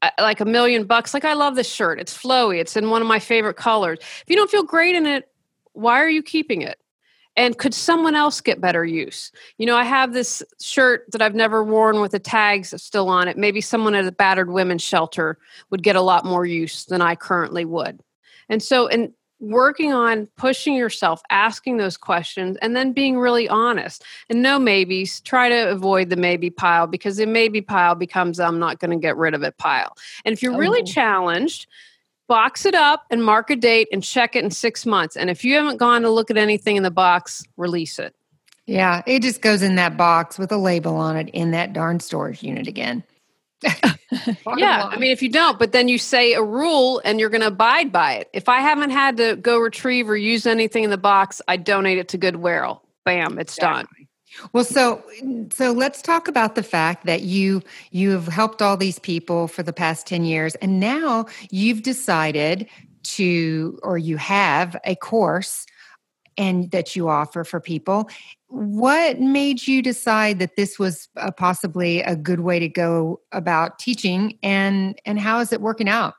uh, 0.02 0.12
like 0.20 0.40
a 0.40 0.46
million 0.46 0.86
bucks, 0.86 1.14
like 1.14 1.26
I 1.26 1.34
love 1.34 1.56
this 1.56 1.72
shirt, 1.72 2.00
it's 2.00 2.18
flowy, 2.18 2.60
it's 2.60 2.78
in 2.78 2.90
one 2.90 3.02
of 3.02 3.08
my 3.08 3.20
favorite 3.20 3.58
colors. 3.58 4.00
If 4.02 4.26
you 4.28 4.36
don't 4.36 4.50
feel 4.50 4.64
great 4.64 4.96
in 4.96 5.06
it, 5.06 5.30
why 5.74 6.02
are 6.02 6.10
you 6.10 6.24
keeping 6.24 6.62
it? 6.62 6.80
And 7.38 7.58
could 7.58 7.74
someone 7.74 8.16
else 8.16 8.42
get 8.42 8.62
better 8.62 8.86
use? 8.86 9.32
You 9.58 9.66
know 9.66 9.76
i 9.76 9.84
have 9.84 10.14
this 10.14 10.44
shirt 10.60 11.06
that 11.12 11.22
i've 11.22 11.36
never 11.36 11.64
worn 11.64 12.02
with 12.02 12.12
the 12.12 12.20
tags 12.20 12.74
still 12.82 13.10
on 13.10 13.28
it. 13.28 13.38
Maybe 13.38 13.62
someone 13.62 13.96
at 13.96 14.06
a 14.06 14.12
battered 14.12 14.52
women's 14.52 14.84
shelter 14.84 15.38
would 15.70 15.84
get 15.84 15.96
a 15.96 16.02
lot 16.02 16.26
more 16.26 16.46
use 16.46 16.86
than 16.86 17.02
i 17.02 17.16
currently 17.16 17.66
would. 17.66 18.02
And 18.50 18.62
so 18.62 18.88
in 18.88 19.14
working 19.40 19.92
on 19.94 20.28
pushing 20.38 20.76
yourself 20.76 21.22
asking 21.30 21.78
those 21.78 21.98
questions 21.98 22.58
and 22.62 22.76
then 22.76 22.94
being 22.94 23.18
really 23.18 23.50
honest. 23.50 24.04
And 24.30 24.42
no 24.42 24.58
maybes 24.58 25.22
try 25.22 25.50
to 25.50 25.70
avoid 25.70 26.10
the 26.10 26.16
maybe 26.16 26.50
pile 26.50 26.88
because 26.88 27.18
the 27.18 27.26
maybe 27.26 27.62
pile 27.62 27.96
becomes 27.96 28.40
i'm 28.40 28.60
not 28.60 28.80
going 28.80 28.92
to 28.92 28.98
get 28.98 29.18
rid 29.18 29.34
of 29.34 29.44
it 29.44 29.58
pile. 29.58 29.96
And 30.24 30.34
if 30.34 30.42
you're 30.42 30.54
oh. 30.54 30.58
really 30.58 30.84
challenged 30.84 31.68
box 32.28 32.66
it 32.66 32.76
up 32.76 33.06
and 33.10 33.24
mark 33.24 33.50
a 33.50 33.56
date 33.56 33.88
and 33.92 34.04
check 34.04 34.36
it 34.36 34.44
in 34.44 34.52
six 34.52 34.86
months. 34.86 35.16
And 35.16 35.30
if 35.30 35.44
you 35.44 35.56
haven't 35.56 35.78
gone 35.78 36.02
to 36.02 36.10
look 36.10 36.32
at 36.32 36.38
anything 36.38 36.76
in 36.76 36.84
the 36.84 36.92
box, 36.92 37.44
release 37.58 38.00
it. 38.00 38.16
Yeah, 38.66 39.04
it 39.06 39.22
just 39.22 39.42
goes 39.42 39.62
in 39.62 39.76
that 39.76 39.96
box 39.96 40.40
with 40.40 40.52
a 40.52 40.58
label 40.58 40.96
on 40.96 41.18
it 41.18 41.30
in 41.30 41.52
that 41.52 41.74
darn 41.74 42.00
storage 42.00 42.42
unit 42.42 42.68
again. 42.68 43.04
yeah, 44.58 44.90
I 44.92 44.98
mean, 44.98 45.12
if 45.12 45.22
you 45.22 45.30
don't, 45.30 45.58
but 45.60 45.72
then 45.72 45.88
you 45.88 45.98
say 45.98 46.34
a 46.34 46.44
rule 46.44 47.02
and 47.06 47.20
you're 47.20 47.30
going 47.30 47.42
to 47.42 47.48
abide 47.48 47.92
by 47.92 48.14
it. 48.14 48.30
If 48.34 48.50
I 48.50 48.60
haven't 48.60 48.90
had 48.90 49.18
to 49.18 49.36
go 49.36 49.60
retrieve 49.60 50.10
or 50.10 50.18
use 50.18 50.46
anything 50.46 50.84
in 50.84 50.90
the 50.90 50.98
box, 50.98 51.42
I 51.48 51.58
donate 51.58 51.98
it 51.98 52.10
to 52.10 52.18
Goodwill. 52.18 52.82
Bam, 53.06 53.40
it's 53.40 53.56
exactly. 53.56 53.84
done. 53.84 54.05
Well, 54.54 54.64
so 54.64 55.04
so 55.52 55.72
let's 55.72 56.02
talk 56.02 56.28
about 56.28 56.56
the 56.56 56.64
fact 56.64 57.06
that 57.06 57.22
you 57.22 57.62
you've 57.92 58.28
helped 58.28 58.62
all 58.62 58.78
these 58.78 59.00
people 59.00 59.48
for 59.48 59.64
the 59.64 59.74
past 59.74 60.08
10 60.08 60.26
years 60.26 60.56
and 60.56 60.80
now 60.80 61.26
you've 61.52 61.84
decided 61.84 62.68
to 63.04 63.80
or 63.84 63.98
you 63.98 64.18
have 64.18 64.76
a 64.84 64.96
course 64.96 65.66
and 66.38 66.70
that 66.72 66.96
you 66.96 67.08
offer 67.08 67.44
for 67.44 67.60
people. 67.60 68.10
What 68.48 69.20
made 69.20 69.68
you 69.68 69.82
decide 69.82 70.40
that 70.40 70.56
this 70.56 70.78
was 70.78 71.08
a, 71.16 71.32
possibly 71.32 72.02
a 72.02 72.16
good 72.16 72.42
way 72.42 72.60
to 72.60 72.68
go 72.68 73.22
about 73.32 73.80
teaching 73.80 74.38
and 74.44 75.00
and 75.06 75.20
how 75.20 75.40
is 75.40 75.54
it 75.54 75.62
working 75.62 75.90
out? 75.90 76.14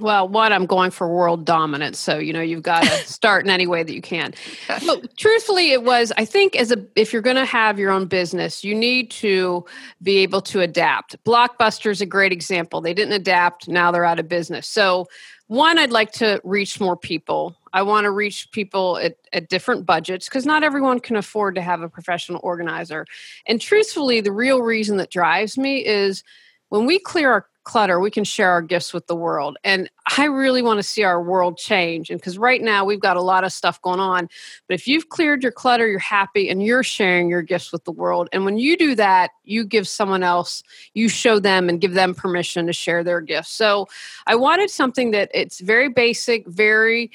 Well, 0.00 0.26
one, 0.26 0.54
I'm 0.54 0.64
going 0.64 0.90
for 0.90 1.06
world 1.06 1.44
dominance. 1.44 1.98
So, 1.98 2.18
you 2.18 2.32
know, 2.32 2.40
you've 2.40 2.62
got 2.62 2.82
to 2.82 2.90
start 3.06 3.44
in 3.44 3.50
any 3.50 3.66
way 3.66 3.82
that 3.82 3.92
you 3.92 4.00
can. 4.00 4.32
But 4.66 5.16
truthfully, 5.18 5.72
it 5.72 5.82
was, 5.82 6.12
I 6.16 6.24
think, 6.24 6.56
as 6.56 6.72
a 6.72 6.82
if 6.96 7.12
you're 7.12 7.20
going 7.20 7.36
to 7.36 7.44
have 7.44 7.78
your 7.78 7.90
own 7.90 8.06
business, 8.06 8.64
you 8.64 8.74
need 8.74 9.10
to 9.12 9.66
be 10.02 10.18
able 10.18 10.40
to 10.42 10.60
adapt. 10.60 11.22
Blockbuster 11.24 11.90
is 11.90 12.00
a 12.00 12.06
great 12.06 12.32
example. 12.32 12.80
They 12.80 12.94
didn't 12.94 13.12
adapt, 13.12 13.68
now 13.68 13.90
they're 13.90 14.04
out 14.04 14.18
of 14.18 14.28
business. 14.28 14.66
So, 14.66 15.08
one, 15.48 15.78
I'd 15.78 15.92
like 15.92 16.12
to 16.12 16.40
reach 16.44 16.80
more 16.80 16.96
people. 16.96 17.54
I 17.74 17.82
want 17.82 18.04
to 18.04 18.10
reach 18.10 18.50
people 18.52 18.96
at, 18.96 19.16
at 19.34 19.50
different 19.50 19.84
budgets 19.84 20.26
because 20.26 20.46
not 20.46 20.62
everyone 20.62 21.00
can 21.00 21.16
afford 21.16 21.54
to 21.56 21.60
have 21.60 21.82
a 21.82 21.90
professional 21.90 22.40
organizer. 22.42 23.04
And 23.46 23.60
truthfully, 23.60 24.22
the 24.22 24.32
real 24.32 24.62
reason 24.62 24.96
that 24.96 25.10
drives 25.10 25.58
me 25.58 25.84
is 25.84 26.24
when 26.70 26.86
we 26.86 26.98
clear 26.98 27.30
our 27.30 27.46
clutter, 27.64 28.00
we 28.00 28.10
can 28.10 28.24
share 28.24 28.50
our 28.50 28.62
gifts 28.62 28.92
with 28.92 29.06
the 29.06 29.14
world. 29.14 29.56
And 29.64 29.90
I 30.16 30.24
really 30.24 30.62
want 30.62 30.78
to 30.78 30.82
see 30.82 31.04
our 31.04 31.22
world 31.22 31.58
change. 31.58 32.10
And 32.10 32.18
because 32.18 32.38
right 32.38 32.60
now 32.60 32.84
we've 32.84 33.00
got 33.00 33.16
a 33.16 33.22
lot 33.22 33.44
of 33.44 33.52
stuff 33.52 33.80
going 33.82 34.00
on. 34.00 34.28
But 34.68 34.74
if 34.74 34.88
you've 34.88 35.08
cleared 35.08 35.42
your 35.42 35.52
clutter, 35.52 35.86
you're 35.86 35.98
happy 35.98 36.48
and 36.48 36.62
you're 36.62 36.82
sharing 36.82 37.28
your 37.28 37.42
gifts 37.42 37.72
with 37.72 37.84
the 37.84 37.92
world. 37.92 38.28
And 38.32 38.44
when 38.44 38.58
you 38.58 38.76
do 38.76 38.94
that, 38.96 39.30
you 39.44 39.64
give 39.64 39.86
someone 39.86 40.22
else, 40.22 40.62
you 40.94 41.08
show 41.08 41.38
them 41.38 41.68
and 41.68 41.80
give 41.80 41.94
them 41.94 42.14
permission 42.14 42.66
to 42.66 42.72
share 42.72 43.04
their 43.04 43.20
gifts. 43.20 43.50
So 43.50 43.88
I 44.26 44.34
wanted 44.34 44.70
something 44.70 45.12
that 45.12 45.30
it's 45.32 45.60
very 45.60 45.88
basic, 45.88 46.46
very 46.46 47.10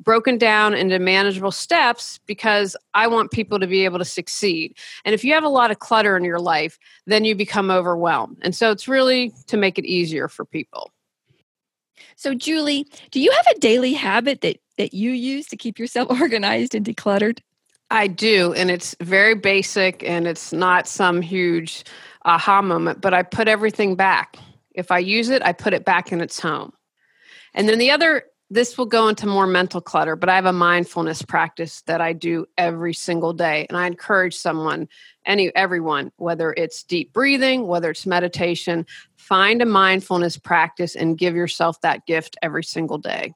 broken 0.00 0.38
down 0.38 0.74
into 0.74 0.98
manageable 0.98 1.52
steps 1.52 2.18
because 2.26 2.76
I 2.94 3.06
want 3.06 3.30
people 3.30 3.60
to 3.60 3.66
be 3.66 3.84
able 3.84 3.98
to 3.98 4.04
succeed. 4.04 4.76
And 5.04 5.14
if 5.14 5.24
you 5.24 5.34
have 5.34 5.44
a 5.44 5.48
lot 5.48 5.70
of 5.70 5.78
clutter 5.78 6.16
in 6.16 6.24
your 6.24 6.40
life, 6.40 6.78
then 7.06 7.24
you 7.24 7.34
become 7.34 7.70
overwhelmed. 7.70 8.38
And 8.42 8.54
so 8.54 8.70
it's 8.70 8.88
really 8.88 9.32
to 9.46 9.56
make 9.56 9.78
it 9.78 9.84
easier 9.84 10.28
for 10.28 10.44
people. 10.44 10.90
So 12.16 12.34
Julie, 12.34 12.86
do 13.10 13.20
you 13.20 13.30
have 13.30 13.56
a 13.56 13.58
daily 13.60 13.92
habit 13.92 14.40
that 14.42 14.58
that 14.76 14.94
you 14.94 15.10
use 15.10 15.46
to 15.48 15.56
keep 15.56 15.78
yourself 15.78 16.08
organized 16.20 16.74
and 16.74 16.84
decluttered? 16.84 17.40
I 17.90 18.06
do, 18.06 18.52
and 18.52 18.70
it's 18.70 18.94
very 19.00 19.34
basic 19.34 20.04
and 20.04 20.26
it's 20.26 20.52
not 20.52 20.86
some 20.86 21.20
huge 21.20 21.84
aha 22.24 22.62
moment, 22.62 23.00
but 23.00 23.12
I 23.12 23.22
put 23.22 23.48
everything 23.48 23.96
back. 23.96 24.36
If 24.74 24.92
I 24.92 24.98
use 24.98 25.28
it, 25.28 25.42
I 25.42 25.52
put 25.52 25.74
it 25.74 25.84
back 25.84 26.12
in 26.12 26.20
its 26.20 26.38
home. 26.38 26.72
And 27.52 27.68
then 27.68 27.78
the 27.78 27.90
other 27.90 28.24
this 28.50 28.76
will 28.76 28.86
go 28.86 29.08
into 29.08 29.26
more 29.26 29.46
mental 29.46 29.80
clutter, 29.80 30.16
but 30.16 30.28
I 30.28 30.34
have 30.34 30.44
a 30.44 30.52
mindfulness 30.52 31.22
practice 31.22 31.82
that 31.82 32.00
I 32.00 32.12
do 32.12 32.46
every 32.58 32.92
single 32.92 33.32
day. 33.32 33.66
And 33.68 33.78
I 33.78 33.86
encourage 33.86 34.36
someone, 34.36 34.88
any 35.24 35.54
everyone, 35.54 36.10
whether 36.16 36.52
it's 36.52 36.82
deep 36.82 37.12
breathing, 37.12 37.68
whether 37.68 37.90
it's 37.90 38.06
meditation, 38.06 38.86
find 39.16 39.62
a 39.62 39.66
mindfulness 39.66 40.36
practice 40.36 40.96
and 40.96 41.16
give 41.16 41.36
yourself 41.36 41.80
that 41.82 42.06
gift 42.06 42.36
every 42.42 42.64
single 42.64 42.98
day. 42.98 43.34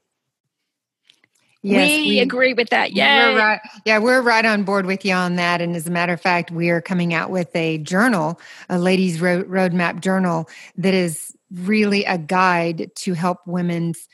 Yes, 1.63 1.89
we, 1.97 2.09
we, 2.09 2.19
agree 2.19 2.53
with 2.53 2.69
that. 2.71 2.93
Yeah, 2.93 3.31
we're 3.31 3.39
right, 3.39 3.61
yeah, 3.87 3.99
we're 3.99 4.21
right 4.21 4.45
on 4.45 4.65
board 4.65 4.85
with 4.85 5.03
you 5.03 5.15
on 5.15 5.37
that. 5.37 5.63
And 5.63 5.75
as 5.75 5.87
a 5.87 5.91
matter 5.91 6.13
of 6.13 6.21
fact, 6.21 6.51
we 6.51 6.69
are 6.69 6.83
coming 6.83 7.15
out 7.15 7.31
with 7.31 7.55
a 7.57 7.79
journal, 7.79 8.39
a 8.69 8.79
ladies' 8.79 9.19
road, 9.19 9.49
roadmap 9.49 10.01
journal 10.01 10.47
that 10.77 10.93
is 10.93 11.35
really 11.51 12.05
a 12.05 12.19
guide 12.19 12.91
to 12.97 13.15
help 13.15 13.39
women's 13.47 14.09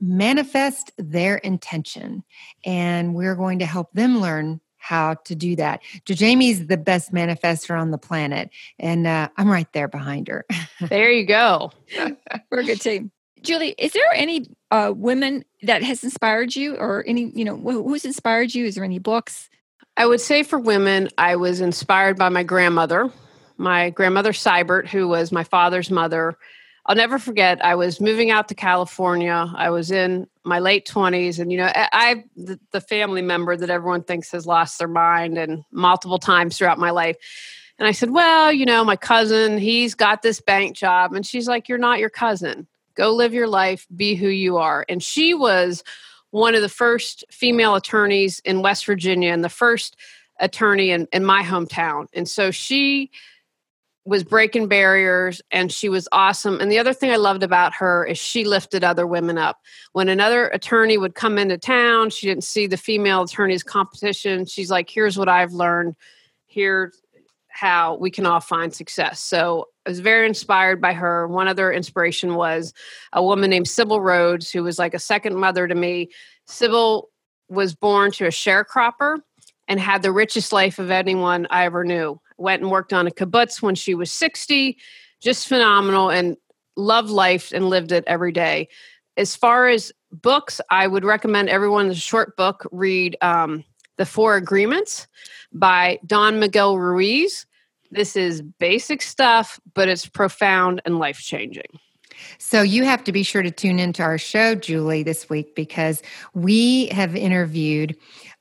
manifest 0.00 0.92
their 0.98 1.36
intention. 1.36 2.24
And 2.64 3.14
we're 3.14 3.34
going 3.34 3.60
to 3.60 3.66
help 3.66 3.92
them 3.92 4.20
learn 4.20 4.60
how 4.86 5.14
to 5.14 5.34
do 5.34 5.56
that. 5.56 5.82
Jamie's 6.04 6.66
the 6.68 6.76
best 6.76 7.12
manifester 7.12 7.78
on 7.78 7.90
the 7.90 7.98
planet, 7.98 8.50
and 8.78 9.04
uh, 9.06 9.28
I'm 9.36 9.50
right 9.50 9.70
there 9.72 9.88
behind 9.88 10.28
her. 10.28 10.46
there 10.80 11.10
you 11.10 11.26
go. 11.26 11.72
we're 12.50 12.60
a 12.60 12.64
good 12.64 12.80
team. 12.80 13.10
Julie, 13.42 13.74
is 13.78 13.92
there 13.92 14.12
any 14.14 14.48
uh, 14.70 14.92
women 14.94 15.44
that 15.62 15.82
has 15.82 16.04
inspired 16.04 16.54
you, 16.54 16.76
or 16.76 17.04
any 17.06 17.32
you 17.34 17.44
know 17.44 17.56
who's 17.56 18.04
inspired 18.04 18.54
you? 18.54 18.64
Is 18.64 18.76
there 18.76 18.84
any 18.84 19.00
books? 19.00 19.50
I 19.96 20.06
would 20.06 20.20
say 20.20 20.42
for 20.42 20.58
women, 20.58 21.08
I 21.18 21.36
was 21.36 21.60
inspired 21.60 22.16
by 22.16 22.28
my 22.28 22.44
grandmother, 22.44 23.10
my 23.56 23.90
grandmother 23.90 24.32
Seibert, 24.32 24.86
who 24.86 25.08
was 25.08 25.32
my 25.32 25.42
father's 25.42 25.90
mother. 25.90 26.38
I'll 26.86 26.96
never 26.96 27.18
forget. 27.18 27.64
I 27.64 27.74
was 27.74 28.00
moving 28.00 28.30
out 28.30 28.48
to 28.48 28.54
California. 28.54 29.52
I 29.56 29.70
was 29.70 29.90
in 29.90 30.28
my 30.44 30.60
late 30.60 30.86
twenties, 30.86 31.40
and 31.40 31.50
you 31.50 31.58
know, 31.58 31.70
I 31.74 32.24
the, 32.36 32.60
the 32.70 32.80
family 32.80 33.22
member 33.22 33.56
that 33.56 33.70
everyone 33.70 34.04
thinks 34.04 34.30
has 34.30 34.46
lost 34.46 34.78
their 34.78 34.88
mind, 34.88 35.36
and 35.36 35.64
multiple 35.72 36.18
times 36.18 36.56
throughout 36.56 36.78
my 36.78 36.90
life. 36.90 37.16
And 37.78 37.86
I 37.86 37.92
said, 37.92 38.10
Well, 38.10 38.52
you 38.52 38.64
know, 38.64 38.84
my 38.84 38.96
cousin, 38.96 39.58
he's 39.58 39.94
got 39.94 40.22
this 40.22 40.40
bank 40.40 40.76
job. 40.76 41.12
And 41.12 41.26
she's 41.26 41.48
like, 41.48 41.68
You're 41.68 41.78
not 41.78 41.98
your 41.98 42.10
cousin. 42.10 42.66
Go 42.94 43.12
live 43.12 43.34
your 43.34 43.48
life, 43.48 43.86
be 43.94 44.14
who 44.14 44.28
you 44.28 44.56
are. 44.56 44.86
And 44.88 45.02
she 45.02 45.34
was 45.34 45.84
one 46.30 46.54
of 46.54 46.62
the 46.62 46.68
first 46.68 47.24
female 47.30 47.74
attorneys 47.74 48.40
in 48.40 48.62
West 48.62 48.86
Virginia 48.86 49.32
and 49.32 49.44
the 49.44 49.48
first 49.48 49.96
attorney 50.40 50.90
in, 50.90 51.06
in 51.12 51.24
my 51.24 51.42
hometown. 51.42 52.06
And 52.14 52.28
so 52.28 52.50
she 52.50 53.10
was 54.06 54.22
breaking 54.22 54.68
barriers 54.68 55.42
and 55.50 55.70
she 55.70 55.88
was 55.88 56.08
awesome. 56.12 56.60
And 56.60 56.70
the 56.70 56.78
other 56.78 56.94
thing 56.94 57.10
I 57.10 57.16
loved 57.16 57.42
about 57.42 57.74
her 57.74 58.06
is 58.06 58.16
she 58.16 58.44
lifted 58.44 58.84
other 58.84 59.04
women 59.06 59.36
up. 59.36 59.60
When 59.92 60.08
another 60.08 60.46
attorney 60.48 60.96
would 60.96 61.16
come 61.16 61.38
into 61.38 61.58
town, 61.58 62.10
she 62.10 62.28
didn't 62.28 62.44
see 62.44 62.68
the 62.68 62.76
female 62.76 63.22
attorneys 63.22 63.64
competition. 63.64 64.46
She's 64.46 64.70
like, 64.70 64.88
here's 64.88 65.18
what 65.18 65.28
I've 65.28 65.52
learned. 65.52 65.96
Here's 66.46 67.02
how 67.48 67.96
we 67.96 68.10
can 68.10 68.26
all 68.26 68.38
find 68.38 68.72
success. 68.72 69.18
So 69.18 69.66
I 69.84 69.90
was 69.90 69.98
very 69.98 70.26
inspired 70.26 70.80
by 70.80 70.92
her. 70.92 71.26
One 71.26 71.48
other 71.48 71.72
inspiration 71.72 72.36
was 72.36 72.72
a 73.12 73.24
woman 73.24 73.50
named 73.50 73.66
Sybil 73.66 74.00
Rhodes, 74.00 74.52
who 74.52 74.62
was 74.62 74.78
like 74.78 74.94
a 74.94 75.00
second 75.00 75.34
mother 75.34 75.66
to 75.66 75.74
me. 75.74 76.10
Sybil 76.46 77.08
was 77.48 77.74
born 77.74 78.12
to 78.12 78.26
a 78.26 78.30
sharecropper 78.30 79.18
and 79.66 79.80
had 79.80 80.02
the 80.02 80.12
richest 80.12 80.52
life 80.52 80.78
of 80.78 80.92
anyone 80.92 81.48
I 81.50 81.64
ever 81.64 81.82
knew. 81.82 82.20
Went 82.38 82.62
and 82.62 82.70
worked 82.70 82.92
on 82.92 83.06
a 83.06 83.10
kibbutz 83.10 83.62
when 83.62 83.74
she 83.74 83.94
was 83.94 84.10
60, 84.10 84.76
just 85.20 85.48
phenomenal, 85.48 86.10
and 86.10 86.36
loved 86.76 87.10
life 87.10 87.52
and 87.52 87.70
lived 87.70 87.92
it 87.92 88.04
every 88.06 88.32
day. 88.32 88.68
As 89.16 89.34
far 89.34 89.68
as 89.68 89.92
books, 90.12 90.60
I 90.70 90.86
would 90.86 91.04
recommend 91.04 91.48
everyone 91.48 91.88
the 91.88 91.94
short 91.94 92.36
book 92.36 92.66
read 92.70 93.16
um, 93.22 93.64
The 93.96 94.06
Four 94.06 94.36
Agreements 94.36 95.06
by 95.52 95.98
Don 96.06 96.38
Miguel 96.38 96.78
Ruiz. 96.78 97.46
This 97.90 98.16
is 98.16 98.42
basic 98.42 99.00
stuff, 99.00 99.58
but 99.74 99.88
it's 99.88 100.06
profound 100.06 100.82
and 100.84 100.98
life 100.98 101.18
changing. 101.18 101.78
So 102.38 102.62
you 102.62 102.84
have 102.84 103.04
to 103.04 103.12
be 103.12 103.22
sure 103.22 103.42
to 103.42 103.50
tune 103.50 103.78
into 103.78 104.02
our 104.02 104.18
show, 104.18 104.54
Julie, 104.54 105.02
this 105.02 105.28
week 105.28 105.54
because 105.54 106.02
we 106.34 106.86
have 106.88 107.14
interviewed 107.14 107.96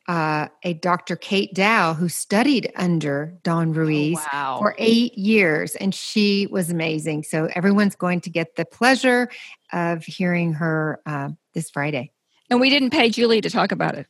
uh, 0.07 0.47
a 0.63 0.73
Dr. 0.73 1.15
Kate 1.15 1.53
Dow 1.53 1.93
who 1.93 2.09
studied 2.09 2.71
under 2.75 3.33
Don 3.43 3.69
oh, 3.69 3.73
Ruiz 3.73 4.17
oh, 4.19 4.29
wow. 4.31 4.57
for 4.59 4.75
eight 4.77 5.17
years, 5.17 5.75
and 5.75 5.93
she 5.93 6.47
was 6.47 6.69
amazing. 6.69 7.23
So 7.23 7.49
everyone's 7.55 7.95
going 7.95 8.21
to 8.21 8.29
get 8.29 8.55
the 8.55 8.65
pleasure 8.65 9.29
of 9.73 10.03
hearing 10.03 10.53
her 10.53 11.01
uh, 11.05 11.29
this 11.53 11.69
Friday. 11.69 12.11
And 12.49 12.59
we 12.59 12.69
didn't 12.69 12.91
pay 12.91 13.09
Julie 13.09 13.41
to 13.41 13.49
talk 13.49 13.71
about 13.71 13.95
it. 13.95 14.07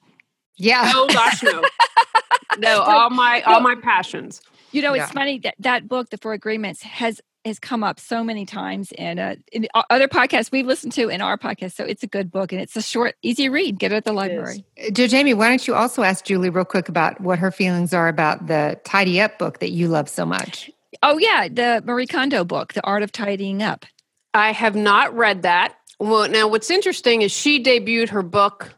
Yeah. 0.57 0.91
Oh 0.93 1.07
gosh, 1.07 1.43
no. 1.43 1.63
no, 2.57 2.81
all 2.81 3.09
my 3.09 3.41
all 3.41 3.61
my 3.61 3.75
passions. 3.75 4.41
You 4.71 4.81
know, 4.81 4.93
it's 4.93 5.07
yeah. 5.07 5.07
funny 5.07 5.39
that 5.39 5.55
that 5.59 5.87
book, 5.87 6.09
The 6.09 6.17
Four 6.17 6.33
Agreements, 6.33 6.81
has 6.81 7.21
has 7.45 7.59
come 7.59 7.83
up 7.83 7.99
so 7.99 8.23
many 8.23 8.45
times 8.45 8.91
in, 8.91 9.19
uh, 9.19 9.35
in 9.51 9.67
other 9.89 10.07
podcasts 10.07 10.51
we've 10.51 10.65
listened 10.65 10.93
to 10.93 11.09
in 11.09 11.21
our 11.21 11.37
podcast. 11.37 11.73
So 11.73 11.83
it's 11.85 12.03
a 12.03 12.07
good 12.07 12.31
book 12.31 12.51
and 12.51 12.59
it's 12.59 12.75
a 12.75 12.81
short, 12.81 13.15
easy 13.21 13.49
read. 13.49 13.77
Get 13.79 13.91
it 13.91 13.95
at 13.95 14.05
the 14.05 14.13
library. 14.13 14.65
Uh, 14.83 14.89
Joe 14.89 15.07
Jamie, 15.07 15.33
why 15.33 15.49
don't 15.49 15.67
you 15.67 15.75
also 15.75 16.03
ask 16.03 16.25
Julie 16.25 16.49
real 16.49 16.65
quick 16.65 16.89
about 16.89 17.21
what 17.21 17.39
her 17.39 17.51
feelings 17.51 17.93
are 17.93 18.07
about 18.07 18.47
the 18.47 18.79
Tidy 18.83 19.21
Up 19.21 19.37
book 19.37 19.59
that 19.59 19.69
you 19.69 19.87
love 19.87 20.09
so 20.09 20.25
much? 20.25 20.71
Oh 21.03 21.17
yeah, 21.17 21.47
the 21.47 21.83
Marie 21.85 22.07
Kondo 22.07 22.43
book, 22.43 22.73
The 22.73 22.83
Art 22.83 23.03
of 23.03 23.11
Tidying 23.11 23.61
Up. 23.61 23.85
I 24.33 24.51
have 24.51 24.75
not 24.75 25.15
read 25.15 25.43
that. 25.43 25.75
Well, 25.99 26.29
now 26.29 26.47
what's 26.47 26.69
interesting 26.69 27.21
is 27.21 27.31
she 27.31 27.61
debuted 27.63 28.09
her 28.09 28.21
book 28.21 28.73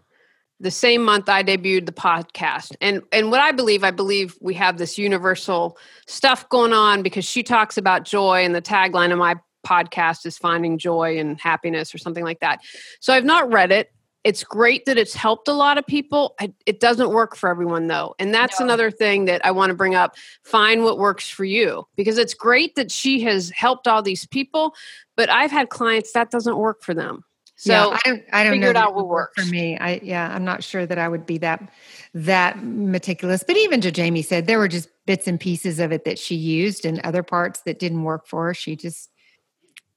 the 0.59 0.71
same 0.71 1.03
month 1.03 1.29
I 1.29 1.43
debuted 1.43 1.85
the 1.85 1.91
podcast. 1.91 2.75
And 2.81 3.01
and 3.11 3.31
what 3.31 3.41
I 3.41 3.51
believe, 3.51 3.83
I 3.83 3.91
believe 3.91 4.37
we 4.41 4.53
have 4.55 4.77
this 4.77 4.97
universal 4.97 5.77
stuff 6.07 6.47
going 6.49 6.73
on 6.73 7.03
because 7.03 7.25
she 7.25 7.43
talks 7.43 7.77
about 7.77 8.05
joy 8.05 8.43
and 8.43 8.55
the 8.55 8.61
tagline 8.61 9.11
of 9.11 9.19
my 9.19 9.35
podcast 9.65 10.25
is 10.25 10.37
finding 10.37 10.77
joy 10.77 11.17
and 11.19 11.39
happiness 11.39 11.93
or 11.93 11.97
something 11.97 12.23
like 12.23 12.39
that. 12.39 12.61
So 12.99 13.13
I've 13.13 13.25
not 13.25 13.51
read 13.51 13.71
it. 13.71 13.91
It's 14.23 14.43
great 14.43 14.85
that 14.85 14.97
it's 14.97 15.13
helped 15.13 15.47
a 15.47 15.53
lot 15.53 15.77
of 15.77 15.85
people. 15.85 16.35
It 16.65 16.79
doesn't 16.79 17.11
work 17.11 17.35
for 17.35 17.49
everyone 17.49 17.87
though. 17.87 18.15
And 18.19 18.33
that's 18.33 18.59
no. 18.59 18.65
another 18.65 18.91
thing 18.91 19.25
that 19.25 19.45
I 19.45 19.51
want 19.51 19.69
to 19.69 19.75
bring 19.75 19.95
up. 19.95 20.15
Find 20.43 20.83
what 20.83 20.97
works 20.97 21.29
for 21.29 21.45
you 21.45 21.87
because 21.95 22.17
it's 22.17 22.33
great 22.33 22.75
that 22.75 22.91
she 22.91 23.21
has 23.21 23.51
helped 23.51 23.87
all 23.87 24.01
these 24.01 24.25
people, 24.27 24.73
but 25.15 25.29
I've 25.29 25.51
had 25.51 25.69
clients 25.69 26.11
that 26.13 26.31
doesn't 26.31 26.57
work 26.57 26.81
for 26.81 26.93
them. 26.93 27.23
So 27.59 27.73
yeah, 27.73 27.97
I 28.05 28.09
don't, 28.09 28.23
I 28.31 28.43
don't 28.43 28.59
know 28.59 28.79
out 28.79 28.93
what 28.93 29.07
works 29.07 29.43
for 29.43 29.49
me. 29.49 29.79
I 29.79 29.99
yeah, 30.03 30.31
I'm 30.31 30.45
not 30.45 30.63
sure 30.63 30.85
that 30.85 30.99
I 30.99 31.07
would 31.07 31.25
be 31.25 31.39
that 31.39 31.67
that 32.13 32.63
meticulous. 32.63 33.43
But 33.43 33.57
even 33.57 33.81
to 33.81 33.91
Jamie 33.91 34.21
said 34.21 34.45
there 34.45 34.59
were 34.59 34.67
just 34.67 34.89
bits 35.07 35.27
and 35.27 35.39
pieces 35.39 35.79
of 35.79 35.91
it 35.91 36.05
that 36.05 36.19
she 36.19 36.35
used, 36.35 36.85
and 36.85 36.99
other 36.99 37.23
parts 37.23 37.61
that 37.61 37.79
didn't 37.79 38.03
work 38.03 38.27
for 38.27 38.45
her. 38.45 38.53
She 38.53 38.75
just 38.75 39.09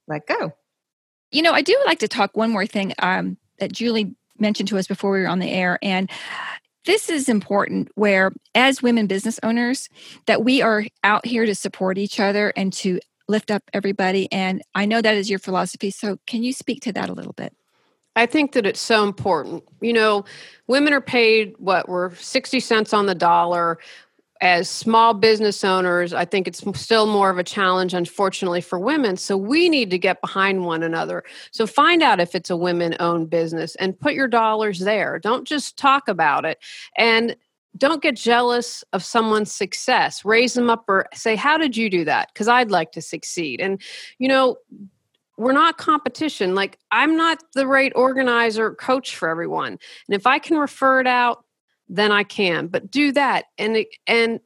let 0.07 0.25
go. 0.25 0.53
You 1.29 1.43
know, 1.43 1.53
I 1.53 1.61
do 1.61 1.77
like 1.85 1.99
to 1.99 2.07
talk 2.07 2.35
one 2.35 2.49
more 2.49 2.65
thing 2.65 2.93
um, 2.97 3.37
that 3.59 3.71
Julie 3.71 4.15
mentioned 4.39 4.67
to 4.69 4.79
us 4.79 4.87
before 4.87 5.11
we 5.11 5.21
were 5.21 5.27
on 5.27 5.37
the 5.37 5.51
air, 5.51 5.77
and 5.83 6.09
this 6.85 7.09
is 7.11 7.29
important 7.29 7.89
where 7.93 8.31
as 8.55 8.81
women 8.81 9.05
business 9.05 9.39
owners 9.43 9.87
that 10.25 10.43
we 10.43 10.63
are 10.63 10.85
out 11.03 11.27
here 11.27 11.45
to 11.45 11.53
support 11.53 11.99
each 11.99 12.19
other 12.19 12.51
and 12.55 12.73
to 12.73 12.99
lift 13.31 13.49
up 13.49 13.63
everybody. 13.73 14.31
And 14.31 14.61
I 14.75 14.85
know 14.85 15.01
that 15.01 15.15
is 15.15 15.29
your 15.29 15.39
philosophy. 15.39 15.89
So 15.89 16.17
can 16.27 16.43
you 16.43 16.53
speak 16.53 16.81
to 16.81 16.93
that 16.93 17.09
a 17.09 17.13
little 17.13 17.33
bit? 17.33 17.55
I 18.15 18.25
think 18.25 18.51
that 18.51 18.65
it's 18.65 18.81
so 18.81 19.03
important. 19.03 19.63
You 19.79 19.93
know, 19.93 20.25
women 20.67 20.93
are 20.93 21.01
paid 21.01 21.55
what 21.57 21.87
we're 21.87 22.13
60 22.15 22.59
cents 22.59 22.93
on 22.93 23.05
the 23.05 23.15
dollar. 23.15 23.79
As 24.41 24.67
small 24.67 25.13
business 25.13 25.63
owners, 25.63 26.13
I 26.13 26.25
think 26.25 26.47
it's 26.47 26.63
still 26.73 27.05
more 27.05 27.29
of 27.29 27.37
a 27.37 27.43
challenge, 27.43 27.93
unfortunately, 27.93 28.61
for 28.61 28.79
women. 28.79 29.15
So 29.15 29.37
we 29.37 29.69
need 29.69 29.91
to 29.91 29.99
get 29.99 30.19
behind 30.19 30.65
one 30.65 30.81
another. 30.81 31.23
So 31.51 31.67
find 31.67 32.01
out 32.01 32.19
if 32.19 32.33
it's 32.33 32.49
a 32.49 32.57
women 32.57 32.95
owned 32.99 33.29
business 33.29 33.75
and 33.75 33.97
put 33.97 34.15
your 34.15 34.27
dollars 34.27 34.79
there. 34.79 35.19
Don't 35.19 35.47
just 35.47 35.77
talk 35.77 36.07
about 36.07 36.43
it. 36.43 36.57
And 36.97 37.35
don't 37.77 38.01
get 38.01 38.15
jealous 38.15 38.83
of 38.93 39.03
someone's 39.03 39.51
success. 39.51 40.25
Raise 40.25 40.53
them 40.53 40.69
up 40.69 40.85
or 40.87 41.07
say, 41.13 41.35
How 41.35 41.57
did 41.57 41.77
you 41.77 41.89
do 41.89 42.05
that? 42.05 42.29
Because 42.33 42.47
I'd 42.47 42.71
like 42.71 42.91
to 42.93 43.01
succeed. 43.01 43.61
And, 43.61 43.81
you 44.19 44.27
know, 44.27 44.57
we're 45.37 45.53
not 45.53 45.77
competition. 45.77 46.53
Like, 46.53 46.77
I'm 46.91 47.15
not 47.15 47.39
the 47.53 47.67
right 47.67 47.91
organizer, 47.95 48.75
coach 48.75 49.15
for 49.15 49.29
everyone. 49.29 49.73
And 49.73 50.15
if 50.15 50.27
I 50.27 50.39
can 50.39 50.57
refer 50.57 50.99
it 50.99 51.07
out, 51.07 51.45
then 51.89 52.11
I 52.11 52.23
can. 52.23 52.67
But 52.67 52.91
do 52.91 53.11
that 53.13 53.45
and, 53.57 53.85
and, 54.07 54.39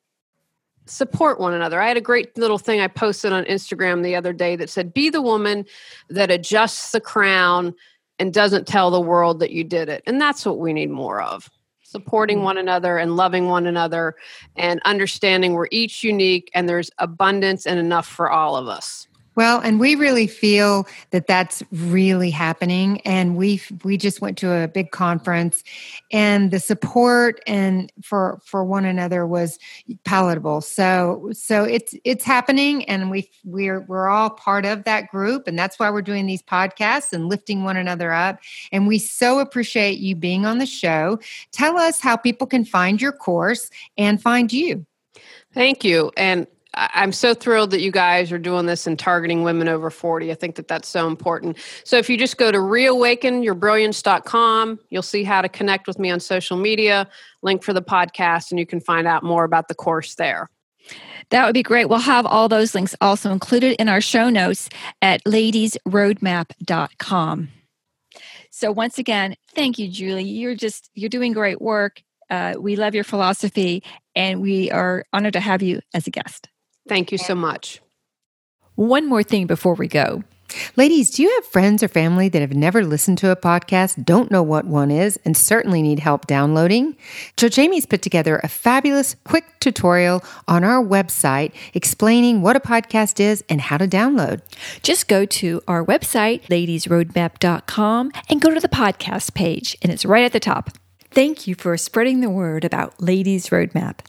support 0.88 1.40
one 1.40 1.52
another. 1.52 1.82
I 1.82 1.88
had 1.88 1.98
a 1.98 2.02
great 2.02 2.38
little 2.38 2.60
thing 2.60 2.80
I 2.80 2.88
posted 2.88 3.34
on 3.34 3.44
Instagram 3.46 4.04
the 4.04 4.16
other 4.16 4.34
day 4.34 4.56
that 4.56 4.70
said, 4.70 4.94
Be 4.94 5.10
the 5.10 5.22
woman 5.22 5.66
that 6.10 6.30
adjusts 6.30 6.92
the 6.92 7.02
crown 7.02 7.74
and 8.20 8.32
doesn't 8.34 8.68
tell 8.68 8.92
the 8.92 9.02
world 9.02 9.40
that 9.40 9.50
you 9.52 9.64
did 9.64 9.90
it. 9.90 10.04
And 10.06 10.22
that's 10.22 10.46
what 10.46 10.60
we 10.60 10.74
need 10.74 10.92
more 10.92 11.22
of 11.22 11.50
supporting 11.96 12.38
mm-hmm. 12.38 12.46
one 12.46 12.58
another 12.58 12.98
and 12.98 13.16
loving 13.16 13.48
one 13.48 13.68
another 13.68 14.16
and 14.58 14.82
understanding 14.84 15.54
we're 15.54 15.70
each 15.72 16.04
unique 16.04 16.52
and 16.54 16.68
there's 16.68 16.92
abundance 16.98 17.66
and 17.66 17.80
enough 17.80 18.06
for 18.06 18.30
all 18.30 18.58
of 18.58 18.68
us. 18.68 19.08
Well, 19.36 19.60
and 19.60 19.80
we 19.80 19.96
really 19.96 20.28
feel 20.28 20.88
that 21.12 21.28
that's 21.28 21.62
really 21.72 22.30
happening. 22.30 23.02
And 23.02 23.36
we 23.36 23.62
we 23.84 23.98
just 23.98 24.22
went 24.22 24.38
to 24.40 24.52
a 24.52 24.68
big 24.68 24.92
conference, 24.92 25.64
and 26.12 26.52
the 26.52 26.60
support 26.60 27.42
and 27.46 27.92
for 28.02 28.40
for 28.46 28.64
one 28.64 28.86
another 28.86 29.28
was 29.28 29.60
palatable. 30.06 30.62
So 30.62 31.30
so 31.34 31.64
it's 31.66 31.94
it's 32.06 32.24
happening, 32.24 32.86
and 32.86 33.12
we 33.12 33.30
we're 33.44 33.82
we're 33.82 34.08
all 34.08 34.30
part 34.30 34.66
of 34.66 34.86
that 34.86 35.10
group, 35.10 35.48
and 35.48 35.60
that's 35.60 35.78
why 35.80 35.90
we're 35.90 36.02
doing 36.02 36.26
these 36.26 36.42
podcasts 36.42 37.12
and 37.12 37.28
lifting 37.28 37.64
one 37.64 37.78
another 37.78 38.14
up. 38.14 38.40
And 38.72 38.88
we 38.88 39.00
so 39.00 39.40
appreciate 39.40 40.00
you 40.00 40.16
being 40.16 40.46
on 40.46 40.60
the 40.60 40.66
show. 40.66 41.20
Tell 41.52 41.78
us 41.78 42.00
how 42.00 42.16
people 42.16 42.48
can 42.48 42.64
find 42.64 43.02
your 43.02 43.12
course 43.12 43.70
and 43.98 44.22
find 44.22 44.52
you. 44.54 44.86
Thank 45.54 45.84
you. 45.84 46.12
And 46.18 46.48
I'm 46.76 47.14
so 47.14 47.34
thrilled 47.34 47.72
that 47.72 47.82
you 47.82 47.92
guys 47.92 48.32
are 48.32 48.38
doing 48.38 48.66
this 48.66 48.86
and 48.86 49.00
targeting 49.00 49.44
women 49.44 49.68
over 49.68 49.90
40. 49.90 50.32
I 50.32 50.36
think 50.36 50.56
that 50.56 50.68
that's 50.68 50.88
so 50.88 51.08
important. 51.08 51.58
So 51.84 51.98
if 51.98 52.10
you 52.10 52.18
just 52.18 52.38
go 52.38 52.52
to 52.52 52.58
reawakenyourbrilliance.com, 52.58 54.80
you'll 54.90 55.02
see 55.02 55.24
how 55.24 55.42
to 55.42 55.50
connect 55.50 55.88
with 55.88 55.98
me 55.98 56.12
on 56.12 56.20
social 56.20 56.58
media, 56.58 57.10
link 57.42 57.64
for 57.64 57.74
the 57.74 57.82
podcast, 57.82 58.52
and 58.52 58.60
you 58.60 58.66
can 58.66 58.82
find 58.82 59.08
out 59.08 59.24
more 59.24 59.46
about 59.46 59.70
the 59.70 59.76
course 59.76 60.16
there. 60.16 60.50
That 61.30 61.46
would 61.46 61.54
be 61.54 61.64
great. 61.64 61.88
We'll 61.90 62.00
have 62.00 62.26
all 62.26 62.50
those 62.50 62.76
links 62.76 62.94
also 63.02 63.32
included 63.32 63.76
in 63.80 63.90
our 63.90 64.02
show 64.02 64.30
notes 64.30 64.70
at 65.02 65.24
ladiesroadmap.com. 65.24 67.50
So 68.52 68.72
once 68.72 69.00
again, 69.00 69.36
thank 69.54 69.78
you, 69.80 69.90
Julie. 69.90 70.24
You're 70.24 70.56
just 70.56 70.90
you're 70.94 71.10
doing 71.10 71.34
great 71.34 71.62
work. 71.62 72.02
Uh, 72.30 72.54
we 72.58 72.76
love 72.76 72.96
your 72.96 73.04
philosophy, 73.04 73.84
and 74.16 74.42
we 74.42 74.72
are 74.72 75.06
honored 75.12 75.34
to 75.34 75.40
have 75.40 75.62
you 75.62 75.82
as 75.94 76.08
a 76.08 76.12
guest. 76.12 76.48
Thank 76.88 77.12
you 77.12 77.18
so 77.18 77.36
much. 77.36 77.82
One 78.76 79.08
more 79.08 79.24
thing 79.24 79.48
before 79.48 79.74
we 79.74 79.88
go. 79.88 80.24
Ladies, 80.76 81.10
do 81.12 81.24
you 81.24 81.34
have 81.36 81.46
friends 81.46 81.82
or 81.82 81.88
family 81.88 82.30
that 82.30 82.40
have 82.42 82.54
never 82.54 82.86
listened 82.86 83.18
to 83.18 83.32
a 83.32 83.36
podcast, 83.36 84.06
don't 84.06 84.30
know 84.30 84.44
what 84.44 84.66
one 84.66 84.92
is, 84.92 85.18
and 85.26 85.36
certainly 85.36 85.82
need 85.82 86.00
help 86.00 86.28
downloading? 86.28 86.96
So, 87.38 87.50
Jamie's 87.50 87.86
put 87.86 88.02
together 88.02 88.40
a 88.44 88.48
fabulous 88.48 89.16
quick 89.24 89.46
tutorial 89.60 90.24
on 90.48 90.64
our 90.64 90.84
website 90.84 91.52
explaining 91.74 92.42
what 92.42 92.56
a 92.56 92.60
podcast 92.60 93.20
is 93.20 93.44
and 93.50 93.60
how 93.60 93.78
to 93.78 93.88
download. 93.88 94.42
Just 94.84 95.08
go 95.08 95.26
to 95.26 95.62
our 95.68 95.84
website, 95.84 96.44
ladiesroadmap.com, 96.44 98.12
and 98.30 98.42
go 98.42 98.54
to 98.54 98.60
the 98.60 98.70
podcast 98.70 99.34
page, 99.34 99.76
and 99.82 99.92
it's 99.92 100.06
right 100.06 100.24
at 100.24 100.32
the 100.32 100.40
top. 100.40 100.70
Thank 101.12 101.48
you 101.48 101.56
for 101.56 101.76
spreading 101.78 102.20
the 102.20 102.30
word 102.30 102.64
about 102.64 103.02
Ladies 103.02 103.48
Roadmap. 103.48 104.00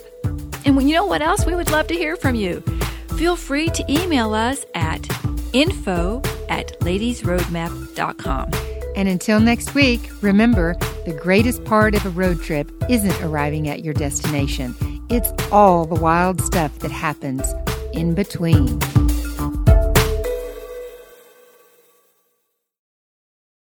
And 0.68 0.88
you 0.88 0.94
know 0.94 1.08
what 1.08 1.24
else? 1.24 1.48
We 1.48 1.56
would 1.56 1.72
love 1.72 1.88
to 1.88 1.96
hear 1.96 2.16
from 2.16 2.36
you. 2.36 2.62
Feel 3.18 3.36
free 3.36 3.70
to 3.70 3.84
email 3.92 4.36
us 4.36 4.68
at 4.76 5.19
info 5.54 6.22
at 6.50 6.80
ladiesroadmap.com. 6.80 8.52
And 8.96 9.08
until 9.08 9.40
next 9.40 9.76
week, 9.76 10.02
remember 10.22 10.76
the 11.06 11.14
greatest 11.14 11.64
part 11.64 11.96
of 11.96 12.06
a 12.06 12.10
road 12.10 12.42
trip 12.42 12.72
isn't 12.90 13.22
arriving 13.22 13.70
at 13.70 13.84
your 13.84 13.94
destination, 13.94 14.76
it's 15.10 15.32
all 15.52 15.86
the 15.86 16.00
wild 16.00 16.42
stuff 16.42 16.80
that 16.80 16.92
happens 16.92 17.44
in 17.94 18.14
between. 18.14 18.80